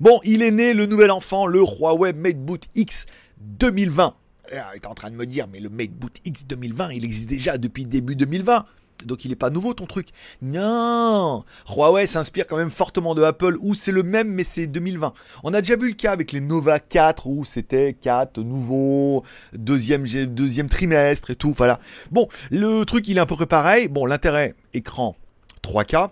Bon, 0.00 0.20
il 0.24 0.42
est 0.42 0.50
né 0.50 0.74
le 0.74 0.86
nouvel 0.86 1.10
enfant, 1.10 1.46
le 1.46 1.60
Huawei 1.60 2.12
MateBoot 2.12 2.66
X 2.74 3.06
2020. 3.40 4.14
Il 4.52 4.58
est 4.74 4.86
en 4.86 4.94
train 4.94 5.10
de 5.10 5.16
me 5.16 5.24
dire, 5.24 5.46
mais 5.50 5.60
le 5.60 5.70
MateBoot 5.70 6.20
X 6.24 6.44
2020, 6.44 6.90
il 6.92 7.04
existe 7.04 7.26
déjà 7.26 7.56
depuis 7.56 7.86
début 7.86 8.16
2020 8.16 8.66
donc 9.04 9.24
il 9.24 9.28
n'est 9.28 9.36
pas 9.36 9.50
nouveau 9.50 9.74
ton 9.74 9.86
truc. 9.86 10.08
Non 10.42 11.44
Huawei 11.68 12.06
s'inspire 12.06 12.46
quand 12.46 12.56
même 12.56 12.70
fortement 12.70 13.14
de 13.14 13.22
Apple, 13.22 13.56
où 13.60 13.74
c'est 13.74 13.92
le 13.92 14.02
même, 14.02 14.28
mais 14.28 14.44
c'est 14.44 14.66
2020. 14.66 15.12
On 15.42 15.54
a 15.54 15.60
déjà 15.60 15.76
vu 15.76 15.88
le 15.88 15.94
cas 15.94 16.12
avec 16.12 16.32
les 16.32 16.40
Nova 16.40 16.78
4, 16.78 17.26
où 17.26 17.44
c'était 17.44 17.94
4 17.94 18.40
nouveaux, 18.40 19.24
deuxième, 19.52 20.06
deuxième 20.26 20.68
trimestre 20.68 21.30
et 21.30 21.36
tout, 21.36 21.54
voilà. 21.56 21.80
Bon, 22.10 22.28
le 22.50 22.84
truc 22.84 23.08
il 23.08 23.18
est 23.18 23.20
un 23.20 23.26
peu 23.26 23.46
pareil. 23.46 23.88
Bon, 23.88 24.06
l'intérêt, 24.06 24.54
écran 24.72 25.16
3K, 25.62 26.10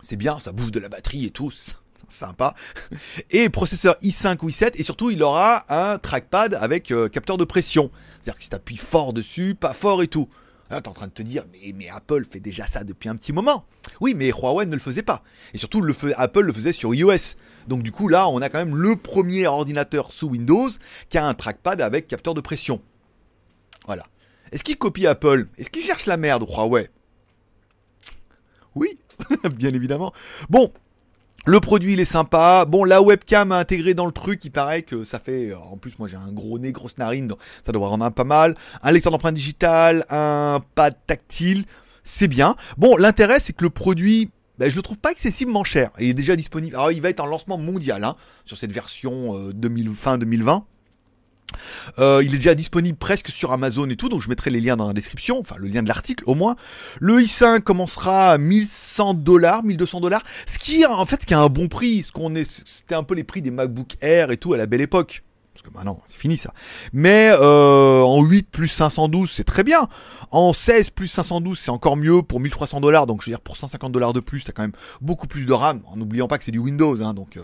c'est 0.00 0.16
bien, 0.16 0.38
ça 0.38 0.52
bouge 0.52 0.72
de 0.72 0.80
la 0.80 0.88
batterie 0.88 1.26
et 1.26 1.30
tout, 1.30 1.50
sympa. 2.08 2.54
Et 3.30 3.48
processeur 3.48 3.96
i5 4.02 4.38
ou 4.42 4.50
i7 4.50 4.72
et 4.74 4.82
surtout 4.82 5.10
il 5.10 5.22
aura 5.22 5.64
un 5.68 5.98
trackpad 5.98 6.54
avec 6.54 6.90
euh, 6.90 7.08
capteur 7.08 7.36
de 7.36 7.44
pression. 7.44 7.90
C'est-à-dire 8.22 8.38
que 8.38 8.66
si 8.68 8.76
fort 8.76 9.12
dessus, 9.12 9.54
pas 9.54 9.72
fort 9.72 10.02
et 10.02 10.08
tout. 10.08 10.28
Là, 10.70 10.80
t'es 10.80 10.88
en 10.88 10.92
train 10.92 11.06
de 11.06 11.12
te 11.12 11.22
dire, 11.22 11.44
mais, 11.74 11.88
Apple 11.88 12.24
fait 12.30 12.40
déjà 12.40 12.66
ça 12.66 12.82
depuis 12.82 13.08
un 13.08 13.16
petit 13.16 13.32
moment. 13.32 13.66
Oui, 14.00 14.14
mais 14.14 14.30
Huawei 14.30 14.66
ne 14.66 14.74
le 14.74 14.80
faisait 14.80 15.02
pas. 15.02 15.22
Et 15.54 15.58
surtout, 15.58 15.80
le 15.80 15.94
Apple 16.16 16.40
le 16.40 16.52
faisait 16.52 16.72
sur 16.72 16.94
iOS. 16.94 17.36
Donc 17.68 17.82
du 17.82 17.92
coup, 17.92 18.08
là, 18.08 18.28
on 18.28 18.40
a 18.42 18.48
quand 18.48 18.58
même 18.58 18.76
le 18.76 18.96
premier 18.96 19.46
ordinateur 19.46 20.12
sous 20.12 20.28
Windows 20.28 20.70
qui 21.08 21.18
a 21.18 21.26
un 21.26 21.34
trackpad 21.34 21.80
avec 21.80 22.08
capteur 22.08 22.34
de 22.34 22.40
pression. 22.40 22.80
Voilà. 23.86 24.06
Est-ce 24.52 24.64
qu'il 24.64 24.78
copie 24.78 25.06
Apple? 25.06 25.48
Est-ce 25.56 25.70
qu'il 25.70 25.82
cherche 25.82 26.06
la 26.06 26.16
merde, 26.16 26.44
Huawei? 26.48 26.90
Oui, 28.74 28.98
bien 29.56 29.72
évidemment. 29.72 30.12
Bon, 30.50 30.72
le 31.46 31.60
produit 31.60 31.92
il 31.92 32.00
est 32.00 32.04
sympa. 32.04 32.64
Bon, 32.66 32.84
la 32.84 33.00
webcam 33.00 33.52
intégrée 33.52 33.94
dans 33.94 34.06
le 34.06 34.12
truc, 34.12 34.44
il 34.44 34.50
paraît 34.50 34.82
que 34.82 35.04
ça 35.04 35.20
fait. 35.20 35.50
Euh, 35.50 35.58
en 35.58 35.76
plus, 35.76 35.98
moi 35.98 36.08
j'ai 36.08 36.16
un 36.16 36.32
gros 36.32 36.58
nez, 36.58 36.72
grosse 36.72 36.98
narine, 36.98 37.28
donc 37.28 37.38
ça 37.64 37.72
doit 37.72 37.88
rendre 37.88 38.04
un 38.04 38.10
pas 38.10 38.24
mal. 38.24 38.56
Un 38.82 38.90
lecteur 38.90 39.12
d'empreinte 39.12 39.34
digitale, 39.34 40.04
un 40.10 40.60
pad 40.74 40.96
tactile, 41.06 41.64
c'est 42.02 42.28
bien. 42.28 42.56
Bon, 42.76 42.96
l'intérêt 42.96 43.38
c'est 43.38 43.52
que 43.52 43.62
le 43.62 43.70
produit, 43.70 44.30
ben, 44.58 44.68
je 44.68 44.76
le 44.76 44.82
trouve 44.82 44.98
pas 44.98 45.12
excessivement 45.12 45.62
cher. 45.62 45.90
Il 46.00 46.08
est 46.08 46.14
déjà 46.14 46.34
disponible. 46.34 46.74
Alors, 46.74 46.90
il 46.90 47.00
va 47.00 47.10
être 47.10 47.20
en 47.20 47.26
lancement 47.26 47.58
mondial 47.58 48.02
hein, 48.02 48.16
sur 48.44 48.56
cette 48.56 48.72
version 48.72 49.38
euh, 49.38 49.52
2000, 49.52 49.94
fin 49.94 50.18
2020. 50.18 50.64
Euh, 51.98 52.22
il 52.24 52.34
est 52.34 52.38
déjà 52.38 52.54
disponible 52.54 52.98
presque 52.98 53.28
sur 53.28 53.52
Amazon 53.52 53.88
et 53.88 53.96
tout, 53.96 54.08
donc 54.08 54.22
je 54.22 54.28
mettrai 54.28 54.50
les 54.50 54.60
liens 54.60 54.76
dans 54.76 54.88
la 54.88 54.92
description, 54.92 55.38
enfin 55.38 55.56
le 55.58 55.68
lien 55.68 55.82
de 55.82 55.88
l'article 55.88 56.24
au 56.26 56.34
moins. 56.34 56.56
Le 57.00 57.20
i5 57.20 57.60
commencera 57.60 58.32
à 58.32 58.38
1100 58.38 59.14
dollars, 59.14 59.62
1200 59.62 60.00
dollars, 60.00 60.22
ce 60.46 60.58
qui 60.58 60.84
en 60.86 61.06
fait 61.06 61.24
qui 61.24 61.34
a 61.34 61.40
un 61.40 61.48
bon 61.48 61.68
prix, 61.68 62.02
ce 62.02 62.12
qu'on 62.12 62.34
est, 62.34 62.62
c'était 62.66 62.94
un 62.94 63.02
peu 63.02 63.14
les 63.14 63.24
prix 63.24 63.42
des 63.42 63.50
MacBook 63.50 63.96
Air 64.00 64.30
et 64.30 64.36
tout 64.36 64.52
à 64.52 64.56
la 64.56 64.66
belle 64.66 64.80
époque. 64.80 65.22
Parce 65.54 65.66
que 65.66 65.74
maintenant 65.74 66.02
c'est 66.06 66.18
fini 66.18 66.36
ça. 66.36 66.52
Mais 66.92 67.30
euh, 67.30 68.02
en 68.02 68.22
8 68.22 68.50
plus 68.50 68.68
512 68.68 69.30
c'est 69.30 69.44
très 69.44 69.64
bien. 69.64 69.88
En 70.30 70.52
16 70.52 70.90
plus 70.90 71.08
512 71.08 71.58
c'est 71.58 71.70
encore 71.70 71.96
mieux 71.96 72.22
pour 72.22 72.40
1300 72.40 72.82
dollars, 72.82 73.06
donc 73.06 73.22
je 73.22 73.26
veux 73.26 73.32
dire 73.32 73.40
pour 73.40 73.56
150 73.56 73.90
dollars 73.90 74.12
de 74.12 74.20
plus, 74.20 74.44
t'as 74.44 74.52
quand 74.52 74.62
même 74.62 74.74
beaucoup 75.00 75.26
plus 75.26 75.46
de 75.46 75.52
RAM. 75.54 75.80
En 75.86 75.96
n'oubliant 75.96 76.28
pas 76.28 76.36
que 76.36 76.44
c'est 76.44 76.52
du 76.52 76.58
Windows, 76.58 77.00
hein, 77.00 77.14
donc 77.14 77.38
euh, 77.38 77.42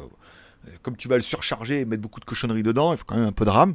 comme 0.82 0.96
tu 0.96 1.08
vas 1.08 1.16
le 1.16 1.22
surcharger 1.22 1.80
et 1.80 1.84
mettre 1.84 2.02
beaucoup 2.02 2.20
de 2.20 2.24
cochonneries 2.24 2.62
dedans, 2.62 2.92
il 2.92 2.98
faut 2.98 3.04
quand 3.04 3.16
même 3.16 3.26
un 3.26 3.32
peu 3.32 3.44
de 3.44 3.50
RAM. 3.50 3.74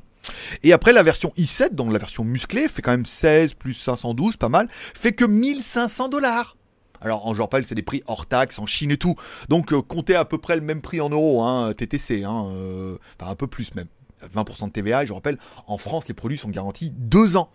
Et 0.63 0.73
après 0.73 0.93
la 0.93 1.03
version 1.03 1.31
i7, 1.37 1.73
donc 1.73 1.91
la 1.91 1.99
version 1.99 2.23
musclée, 2.23 2.67
fait 2.67 2.81
quand 2.81 2.91
même 2.91 3.05
16 3.05 3.53
plus 3.53 3.73
512, 3.73 4.37
pas 4.37 4.49
mal, 4.49 4.67
fait 4.71 5.13
que 5.13 5.25
1500 5.25 6.09
dollars. 6.09 6.57
Alors, 7.01 7.27
en 7.27 7.35
je 7.35 7.41
rappelle, 7.41 7.65
c'est 7.65 7.75
des 7.75 7.83
prix 7.83 8.03
hors 8.07 8.25
taxes 8.25 8.59
en 8.59 8.65
Chine 8.65 8.91
et 8.91 8.97
tout. 8.97 9.15
Donc, 9.49 9.71
euh, 9.71 9.81
comptez 9.81 10.15
à 10.15 10.25
peu 10.25 10.37
près 10.37 10.55
le 10.55 10.61
même 10.61 10.81
prix 10.81 10.99
en 10.99 11.09
euros, 11.09 11.43
hein, 11.43 11.73
TTC, 11.73 12.23
hein, 12.23 12.47
euh, 12.51 12.97
un 13.19 13.35
peu 13.35 13.47
plus 13.47 13.73
même. 13.75 13.87
20% 14.33 14.67
de 14.67 14.71
TVA, 14.71 15.03
et 15.03 15.07
je 15.07 15.13
rappelle, 15.13 15.37
en 15.67 15.77
France, 15.77 16.07
les 16.07 16.15
produits 16.15 16.39
sont 16.39 16.49
garantis 16.49 16.91
2 16.91 17.37
ans. 17.37 17.51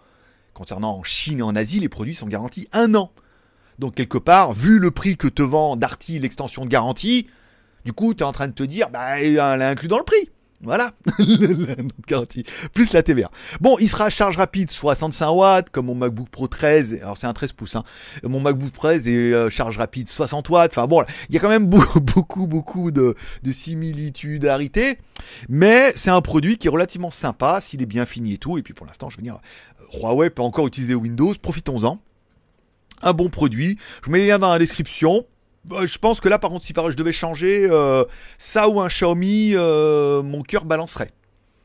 Concernant 0.54 0.98
en 0.98 1.02
Chine 1.02 1.40
et 1.40 1.42
en 1.42 1.56
Asie, 1.56 1.80
les 1.80 1.88
produits 1.88 2.14
sont 2.14 2.28
garantis 2.28 2.68
1 2.72 2.94
an. 2.94 3.10
Donc, 3.80 3.96
quelque 3.96 4.18
part, 4.18 4.52
vu 4.52 4.78
le 4.78 4.92
prix 4.92 5.16
que 5.16 5.26
te 5.26 5.42
vend 5.42 5.76
Darty 5.76 6.20
l'extension 6.20 6.64
de 6.64 6.70
garantie, 6.70 7.26
du 7.84 7.92
coup, 7.92 8.14
tu 8.14 8.22
es 8.22 8.26
en 8.26 8.32
train 8.32 8.48
de 8.48 8.52
te 8.52 8.62
dire, 8.62 8.90
bah, 8.90 9.20
elle 9.20 9.36
est 9.36 9.64
inclus 9.64 9.88
dans 9.88 9.98
le 9.98 10.04
prix. 10.04 10.30
Voilà. 10.62 10.92
Plus 12.72 12.92
la 12.92 13.02
TVA. 13.02 13.30
Bon, 13.60 13.76
il 13.80 13.88
sera 13.88 14.10
charge 14.10 14.36
rapide 14.36 14.70
65 14.70 15.30
watts, 15.30 15.70
comme 15.70 15.86
mon 15.86 15.96
MacBook 15.96 16.28
Pro 16.28 16.46
13. 16.46 17.00
Alors 17.02 17.16
c'est 17.16 17.26
un 17.26 17.32
13 17.32 17.52
pouces. 17.52 17.74
Hein. 17.74 17.82
Mon 18.22 18.38
MacBook 18.38 18.70
Pro 18.70 18.86
13 18.86 19.08
est 19.08 19.16
euh, 19.16 19.50
charge 19.50 19.76
rapide 19.78 20.08
60 20.08 20.48
watts. 20.50 20.70
Enfin 20.70 20.86
bon, 20.86 21.04
il 21.28 21.34
y 21.34 21.38
a 21.38 21.40
quand 21.40 21.48
même 21.48 21.66
beaucoup, 21.66 22.46
beaucoup, 22.46 22.92
de, 22.92 23.16
de 23.42 23.52
similitudarité. 23.52 24.98
Mais 25.48 25.92
c'est 25.96 26.10
un 26.10 26.20
produit 26.20 26.58
qui 26.58 26.68
est 26.68 26.70
relativement 26.70 27.10
sympa, 27.10 27.60
s'il 27.60 27.82
est 27.82 27.86
bien 27.86 28.06
fini 28.06 28.34
et 28.34 28.38
tout. 28.38 28.56
Et 28.56 28.62
puis 28.62 28.72
pour 28.72 28.86
l'instant, 28.86 29.10
je 29.10 29.16
veux 29.16 29.22
dire, 29.24 29.40
euh, 29.80 29.98
Huawei 29.98 30.30
peut 30.30 30.42
encore 30.42 30.68
utiliser 30.68 30.94
Windows. 30.94 31.34
Profitons-en. 31.42 31.98
Un 33.04 33.12
bon 33.14 33.30
produit. 33.30 33.78
Je 34.04 34.10
mets 34.10 34.18
les 34.18 34.28
liens 34.28 34.38
dans 34.38 34.52
la 34.52 34.60
description. 34.60 35.26
Bah, 35.64 35.86
je 35.86 35.98
pense 35.98 36.20
que 36.20 36.28
là, 36.28 36.38
par 36.38 36.50
contre, 36.50 36.64
si 36.64 36.74
je 36.74 36.96
devais 36.96 37.12
changer 37.12 37.68
euh, 37.70 38.04
ça 38.38 38.68
ou 38.68 38.80
un 38.80 38.88
Xiaomi, 38.88 39.52
euh, 39.54 40.22
mon 40.22 40.42
cœur 40.42 40.64
balancerait. 40.64 41.12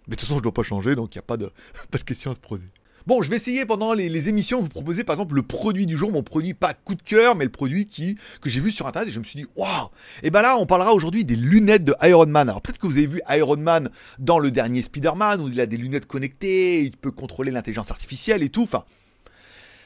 Mais 0.08 0.16
de 0.16 0.20
toute 0.20 0.28
façon, 0.28 0.38
je 0.38 0.44
dois 0.44 0.54
pas 0.54 0.64
changer, 0.64 0.96
donc 0.96 1.16
il 1.16 1.18
n'y 1.18 1.22
a 1.22 1.24
pas 1.24 1.38
de, 1.38 1.52
pas 1.92 1.98
de 1.98 2.04
question 2.04 2.32
à 2.32 2.36
se 2.36 2.40
poser. 2.40 2.64
Bon, 3.08 3.22
je 3.22 3.30
vais 3.30 3.38
essayer 3.38 3.66
pendant 3.66 3.94
les, 3.94 4.28
émissions 4.28 4.58
de 4.58 4.64
vous 4.64 4.70
proposer 4.70 5.06
par 5.06 5.14
exemple 5.16 5.34
le 5.34 5.42
produit 5.42 5.86
du 5.86 5.96
jour, 5.96 6.12
mon 6.12 6.24
produit 6.24 6.54
pas 6.54 6.74
coup 6.74 6.94
de 6.94 7.02
cœur, 7.02 7.36
mais 7.36 7.46
le 7.46 7.50
produit 7.50 7.88
qui 7.88 8.18
que 8.42 8.50
j'ai 8.50 8.60
vu 8.60 8.70
sur 8.70 8.86
internet 8.86 9.08
et 9.08 9.14
je 9.14 9.20
me 9.20 9.24
suis 9.24 9.40
dit 9.40 9.48
waouh. 9.56 9.88
Et 10.24 10.30
ben 10.30 10.42
là, 10.42 10.58
on 10.60 10.66
parlera 10.66 10.94
aujourd'hui 10.94 11.24
des 11.24 11.38
lunettes 11.38 11.86
de 11.86 11.96
Iron 12.04 12.26
Man. 12.26 12.50
Alors 12.50 12.62
peut-être 12.62 12.80
que 12.80 12.86
vous 12.86 12.98
avez 12.98 13.08
vu 13.08 13.22
Iron 13.30 13.56
Man 13.56 13.92
dans 14.20 14.40
le 14.40 14.52
dernier 14.52 14.82
Spider-Man 14.82 15.40
où 15.40 15.48
il 15.48 15.62
a 15.62 15.66
des 15.66 15.78
lunettes 15.78 16.06
connectées, 16.06 16.82
il 16.82 16.98
peut 16.98 17.12
contrôler 17.12 17.50
l'intelligence 17.50 17.92
artificielle 17.92 18.44
et 18.44 18.50
tout. 18.50 18.64
Enfin, 18.64 18.84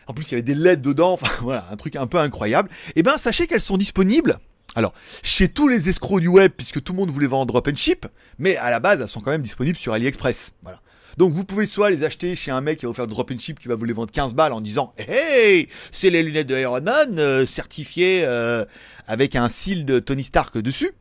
en 0.07 0.13
plus, 0.13 0.29
il 0.29 0.31
y 0.31 0.33
avait 0.35 0.41
des 0.41 0.55
LED 0.55 0.81
dedans. 0.81 1.13
Enfin, 1.13 1.31
voilà, 1.41 1.67
un 1.71 1.77
truc 1.77 1.95
un 1.95 2.07
peu 2.07 2.17
incroyable. 2.17 2.69
Eh 2.95 3.03
ben, 3.03 3.17
sachez 3.17 3.47
qu'elles 3.47 3.61
sont 3.61 3.77
disponibles. 3.77 4.39
Alors, 4.75 4.93
chez 5.21 5.49
tous 5.49 5.67
les 5.67 5.89
escrocs 5.89 6.21
du 6.21 6.29
web, 6.29 6.51
puisque 6.55 6.81
tout 6.81 6.93
le 6.93 6.99
monde 6.99 7.09
voulait 7.09 7.27
vendre 7.27 7.45
drop 7.45 7.67
and 7.67 7.75
ship, 7.75 8.05
mais 8.39 8.55
à 8.55 8.69
la 8.69 8.79
base, 8.79 9.01
elles 9.01 9.07
sont 9.07 9.19
quand 9.19 9.31
même 9.31 9.41
disponibles 9.41 9.77
sur 9.77 9.93
AliExpress. 9.93 10.53
Voilà. 10.63 10.79
Donc 11.17 11.33
vous 11.33 11.43
pouvez 11.43 11.65
soit 11.65 11.89
les 11.89 12.03
acheter 12.03 12.35
chez 12.35 12.51
un 12.51 12.61
mec 12.61 12.79
qui 12.79 12.85
va 12.85 12.89
vous 12.89 12.95
faire 12.95 13.07
drop 13.07 13.31
and 13.31 13.37
ship 13.37 13.59
qui 13.59 13.67
va 13.67 13.75
vous 13.75 13.83
les 13.83 13.93
vendre 13.93 14.11
15 14.11 14.33
balles 14.33 14.53
en 14.53 14.61
disant 14.61 14.93
Hey, 14.97 15.67
c'est 15.91 16.09
les 16.09 16.23
lunettes 16.23 16.47
de 16.47 16.57
Iron 16.57 16.81
Man 16.81 17.19
euh, 17.19 17.45
certifiées 17.45 18.23
euh, 18.23 18.63
avec 19.07 19.35
un 19.35 19.49
seal 19.49 19.85
de 19.85 19.99
Tony 19.99 20.23
Stark 20.23 20.57
dessus. 20.57 20.91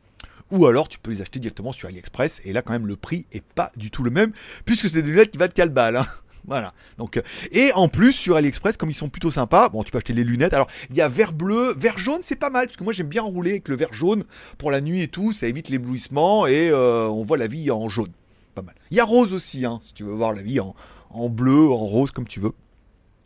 Ou 0.49 0.65
alors 0.67 0.89
tu 0.89 0.99
peux 0.99 1.11
les 1.11 1.21
acheter 1.21 1.39
directement 1.39 1.71
sur 1.71 1.87
AliExpress 1.87 2.41
et 2.43 2.51
là 2.51 2.61
quand 2.61 2.73
même 2.73 2.87
le 2.87 2.97
prix 2.97 3.25
est 3.31 3.43
pas 3.43 3.71
du 3.77 3.89
tout 3.89 4.03
le 4.03 4.11
même 4.11 4.33
puisque 4.65 4.89
c'est 4.89 5.01
des 5.01 5.09
lunettes 5.09 5.31
qui 5.31 5.37
valent 5.37 5.53
4 5.55 5.73
balles. 5.73 5.95
Hein. 5.95 6.07
Voilà. 6.45 6.73
Donc 6.97 7.17
euh, 7.17 7.21
et 7.51 7.71
en 7.73 7.87
plus 7.87 8.13
sur 8.13 8.35
AliExpress 8.35 8.77
comme 8.77 8.89
ils 8.89 8.95
sont 8.95 9.09
plutôt 9.09 9.31
sympas, 9.31 9.69
bon 9.69 9.83
tu 9.83 9.91
peux 9.91 9.97
acheter 9.97 10.13
les 10.13 10.23
lunettes. 10.23 10.53
Alors 10.53 10.67
il 10.89 10.95
y 10.95 11.01
a 11.01 11.09
vert 11.09 11.33
bleu, 11.33 11.73
vert 11.77 11.97
jaune, 11.97 12.21
c'est 12.21 12.35
pas 12.35 12.49
mal 12.49 12.67
parce 12.67 12.77
que 12.77 12.83
moi 12.83 12.93
j'aime 12.93 13.07
bien 13.07 13.21
rouler 13.21 13.51
avec 13.51 13.67
le 13.67 13.75
vert 13.75 13.93
jaune 13.93 14.23
pour 14.57 14.71
la 14.71 14.81
nuit 14.81 15.01
et 15.01 15.07
tout, 15.07 15.31
ça 15.31 15.47
évite 15.47 15.69
l'éblouissement 15.69 16.47
et 16.47 16.69
euh, 16.69 17.07
on 17.07 17.23
voit 17.23 17.37
la 17.37 17.47
vie 17.47 17.71
en 17.71 17.89
jaune. 17.89 18.11
Pas 18.55 18.61
mal. 18.61 18.75
Il 18.89 18.97
y 18.97 18.99
a 18.99 19.05
rose 19.05 19.33
aussi 19.33 19.65
hein, 19.65 19.79
si 19.83 19.93
tu 19.93 20.03
veux 20.03 20.13
voir 20.13 20.33
la 20.33 20.41
vie 20.41 20.59
en, 20.59 20.75
en 21.11 21.29
bleu, 21.29 21.69
en 21.69 21.85
rose 21.85 22.11
comme 22.11 22.27
tu 22.27 22.39
veux. 22.39 22.53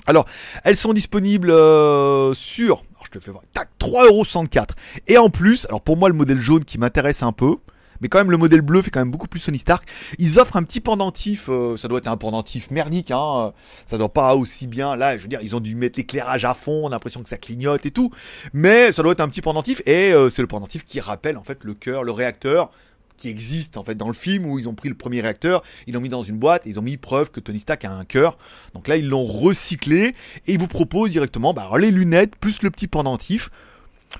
Alors, 0.07 0.25
elles 0.63 0.75
sont 0.77 0.93
disponibles 0.93 1.49
euh, 1.49 2.33
sur, 2.35 2.83
alors 2.91 3.05
je 3.05 3.11
te 3.11 3.19
fais 3.19 3.31
voir, 3.31 3.43
tac, 3.53 3.69
3,64€. 3.79 4.69
Et 5.07 5.17
en 5.17 5.29
plus, 5.29 5.65
alors 5.65 5.81
pour 5.81 5.97
moi 5.97 6.09
le 6.09 6.15
modèle 6.15 6.39
jaune 6.39 6.63
qui 6.63 6.77
m'intéresse 6.77 7.23
un 7.23 7.31
peu, 7.31 7.57
mais 8.01 8.09
quand 8.09 8.17
même 8.17 8.31
le 8.31 8.37
modèle 8.37 8.61
bleu 8.61 8.81
fait 8.81 8.91
quand 8.91 8.99
même 8.99 9.11
beaucoup 9.11 9.27
plus 9.27 9.39
Sony 9.39 9.59
Stark. 9.59 9.87
Ils 10.19 10.39
offrent 10.39 10.55
un 10.55 10.63
petit 10.63 10.81
pendentif, 10.81 11.49
euh, 11.49 11.77
ça 11.77 11.87
doit 11.87 11.99
être 11.99 12.07
un 12.07 12.17
pendentif 12.17 12.71
merdique, 12.71 13.11
hein, 13.11 13.53
ça 13.85 13.97
doit 13.97 14.13
pas 14.13 14.35
aussi 14.35 14.67
bien. 14.67 14.95
Là, 14.95 15.17
je 15.17 15.23
veux 15.23 15.29
dire, 15.29 15.39
ils 15.41 15.55
ont 15.55 15.59
dû 15.59 15.75
mettre 15.75 15.97
l'éclairage 15.97 16.45
à 16.45 16.53
fond, 16.53 16.81
on 16.83 16.87
a 16.87 16.91
l'impression 16.91 17.23
que 17.23 17.29
ça 17.29 17.37
clignote 17.37 17.85
et 17.85 17.91
tout, 17.91 18.11
mais 18.53 18.91
ça 18.91 19.03
doit 19.03 19.13
être 19.13 19.21
un 19.21 19.29
petit 19.29 19.41
pendentif 19.41 19.81
et 19.85 20.11
euh, 20.11 20.29
c'est 20.29 20.41
le 20.41 20.47
pendentif 20.47 20.85
qui 20.85 20.99
rappelle 20.99 21.37
en 21.37 21.43
fait 21.43 21.63
le 21.63 21.73
cœur, 21.73 22.03
le 22.03 22.11
réacteur 22.11 22.71
qui 23.17 23.29
existe 23.29 23.77
en 23.77 23.83
fait 23.83 23.95
dans 23.95 24.07
le 24.07 24.13
film 24.13 24.45
où 24.45 24.59
ils 24.59 24.67
ont 24.67 24.73
pris 24.73 24.89
le 24.89 24.95
premier 24.95 25.21
réacteur, 25.21 25.63
ils 25.87 25.93
l'ont 25.93 26.01
mis 26.01 26.09
dans 26.09 26.23
une 26.23 26.37
boîte 26.37 26.67
et 26.67 26.71
ils 26.71 26.79
ont 26.79 26.83
mis 26.83 26.97
preuve 26.97 27.31
que 27.31 27.39
Tony 27.39 27.59
Stark 27.59 27.85
a 27.85 27.91
un 27.91 28.05
cœur. 28.05 28.37
Donc 28.73 28.87
là 28.87 28.97
ils 28.97 29.07
l'ont 29.07 29.23
recyclé 29.23 30.15
et 30.47 30.53
ils 30.53 30.59
vous 30.59 30.67
proposent 30.67 31.11
directement 31.11 31.53
bah, 31.53 31.69
les 31.77 31.91
lunettes 31.91 32.35
plus 32.35 32.61
le 32.61 32.71
petit 32.71 32.87
pendentif 32.87 33.49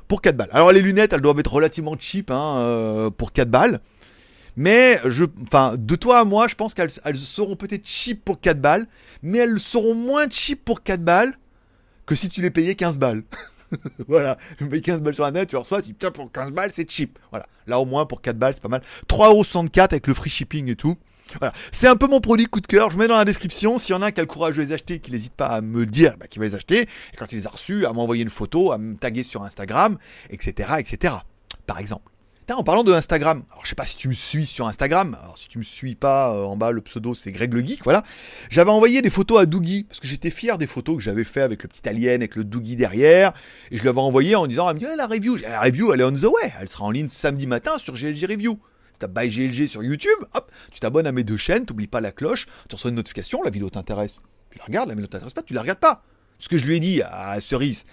pour 0.08 0.22
4 0.22 0.36
balles. 0.36 0.50
Alors 0.52 0.72
les 0.72 0.82
lunettes, 0.82 1.14
elles 1.14 1.22
doivent 1.22 1.40
être 1.40 1.54
relativement 1.54 1.96
cheap 1.98 2.32
hein, 2.32 2.58
euh, 2.58 3.10
pour 3.10 3.32
4 3.32 3.50
balles. 3.50 3.82
Mais 4.58 5.02
je, 5.06 5.26
de 5.26 5.96
toi 5.96 6.20
à 6.20 6.24
moi, 6.24 6.48
je 6.48 6.56
pense 6.56 6.74
qu'elles 6.74 6.90
seront 6.90 7.56
peut-être 7.56 7.86
cheap 7.86 8.24
pour 8.24 8.40
4 8.40 8.60
balles, 8.60 8.88
mais 9.22 9.40
elles 9.40 9.60
seront 9.60 9.96
moins 9.96 10.30
cheap 10.30 10.64
pour 10.64 10.82
4 10.82 11.02
balles 11.02 11.38
que 12.06 12.16
si 12.16 12.30
tu 12.30 12.42
les 12.42 12.52
payais 12.52 12.76
15 12.76 12.98
balles. 12.98 13.24
voilà, 14.08 14.38
tu 14.58 14.70
payes 14.70 14.82
15 14.82 15.02
balles 15.02 15.16
sur 15.16 15.24
la 15.24 15.32
net, 15.32 15.50
tu 15.50 15.58
reçois, 15.58 15.82
tu 15.82 15.88
dis 15.88 15.94
putain 15.94 16.12
pour 16.12 16.32
15 16.32 16.52
balles 16.52 16.72
c'est 16.72 16.90
cheap. 16.90 17.20
Voilà, 17.32 17.48
là 17.68 17.80
au 17.80 17.86
moins 17.86 18.06
pour 18.06 18.22
4 18.22 18.38
balles 18.38 18.54
c'est 18.54 18.62
pas 18.62 18.70
mal. 18.70 18.82
3,64€ 19.10 19.82
avec 19.82 20.08
le 20.08 20.14
free 20.14 20.30
shipping 20.30 20.70
et 20.70 20.76
tout. 20.76 20.96
Voilà. 21.40 21.54
C'est 21.72 21.88
un 21.88 21.96
peu 21.96 22.08
mon 22.08 22.20
produit 22.20 22.46
coup 22.46 22.62
de 22.62 22.68
cœur. 22.68 22.92
Je 22.92 22.98
mets 22.98 23.08
dans 23.08 23.18
la 23.18 23.26
description. 23.26 23.78
S'il 23.80 23.92
y 23.92 23.98
en 23.98 24.02
a 24.02 24.12
qui 24.12 24.20
a 24.20 24.24
le 24.24 24.28
courage 24.28 24.56
de 24.56 24.62
les 24.62 24.72
acheter, 24.72 25.00
qui 25.00 25.12
n'hésite 25.12 25.34
pas 25.34 25.48
à 25.48 25.62
me 25.62 25.86
dire 25.86 26.16
bah, 26.18 26.28
qu'il 26.28 26.40
va 26.40 26.48
les 26.48 26.56
acheter. 26.56 26.82
Et 26.82 27.18
quand 27.18 27.32
il 27.32 27.36
les 27.36 27.48
a 27.48 27.50
reçus, 27.50 27.86
à 27.86 27.94
m'envoyer 27.94 28.24
une 28.24 28.30
photo, 28.30 28.72
à 28.72 28.78
me 28.78 28.96
taguer 28.96 29.24
sur 29.24 29.44
Instagram, 29.44 29.98
etc. 30.30 30.74
etc. 30.80 31.16
Par 31.66 31.80
exemple. 31.80 32.12
en 32.52 32.64
parlant 32.64 32.84
de 32.84 32.94
Instagram, 32.94 33.44
alors 33.52 33.64
je 33.64 33.70
sais 33.70 33.76
pas 33.76 33.86
si 33.86 33.98
tu 33.98 34.08
me 34.08 34.14
suis 34.14 34.46
sur 34.46 34.68
Instagram, 34.68 35.18
alors 35.20 35.36
si 35.36 35.48
tu 35.48 35.58
me 35.58 35.64
suis 35.64 35.96
pas, 35.96 36.32
euh, 36.32 36.44
en 36.44 36.56
bas 36.56 36.70
le 36.70 36.82
pseudo 36.82 37.16
c'est 37.16 37.32
Greg 37.32 37.52
le 37.52 37.66
Geek, 37.66 37.84
voilà. 37.84 38.04
J'avais 38.52 38.70
envoyé 38.70 39.02
des 39.02 39.10
photos 39.10 39.42
à 39.42 39.48
Doogie, 39.48 39.86
parce 39.86 40.00
que 40.00 40.08
j'étais 40.08 40.30
fier 40.30 40.60
des 40.60 40.68
photos 40.68 40.98
que 40.98 41.02
j'avais 41.02 41.24
fait 41.24 41.42
avec 41.42 41.64
le 41.64 41.70
petit 41.70 41.90
alien, 41.90 42.22
avec 42.22 42.36
le 42.36 42.44
Doogie 42.44 42.76
derrière, 42.76 43.34
et 43.72 43.80
je 43.80 43.84
l'avais 43.84 44.00
envoyé 44.00 44.36
en 44.36 44.46
disant, 44.46 44.70
elle 44.70 44.76
me 44.76 44.80
dit, 44.80 44.86
la 44.96 45.08
review, 45.08 45.38
la 45.38 45.60
review 45.60 45.92
elle 45.92 46.02
est 46.02 46.04
on 46.04 46.12
the 46.12 46.26
way, 46.26 46.54
elle 46.62 46.70
sera 46.70 46.86
en 46.86 46.92
ligne 46.92 47.10
samedi 47.10 47.48
matin 47.48 47.80
sur 47.80 47.96
GLG 47.96 48.28
Review 48.30 48.60
tu 49.00 49.08
by 49.08 49.30
GLG 49.30 49.68
sur 49.68 49.84
YouTube, 49.84 50.18
hop, 50.34 50.52
tu 50.72 50.80
t'abonnes 50.80 51.08
à 51.08 51.12
mes 51.12 51.24
deux 51.24 51.38
chaînes, 51.38 51.66
t'oublies 51.66 51.88
pas 51.88 52.02
la 52.02 52.12
cloche, 52.12 52.46
tu 52.70 52.76
reçois 52.76 52.90
une 52.90 52.96
notification, 52.96 53.42
la 53.44 53.50
vidéo 53.50 53.70
t'intéresse, 53.70 54.14
tu 54.52 54.58
la 54.58 54.66
regardes, 54.66 54.90
la 54.90 54.96
vidéo 54.96 55.08
t'intéresse 55.08 55.34
pas, 55.34 55.44
tu 55.44 55.54
la 55.54 55.62
regardes 55.62 55.80
pas. 55.80 56.04
Ce 56.38 56.50
que 56.50 56.58
je 56.58 56.66
lui 56.66 56.76
ai 56.76 56.80
dit 56.80 57.02
à 57.02 57.40
Cerise. 57.40 57.86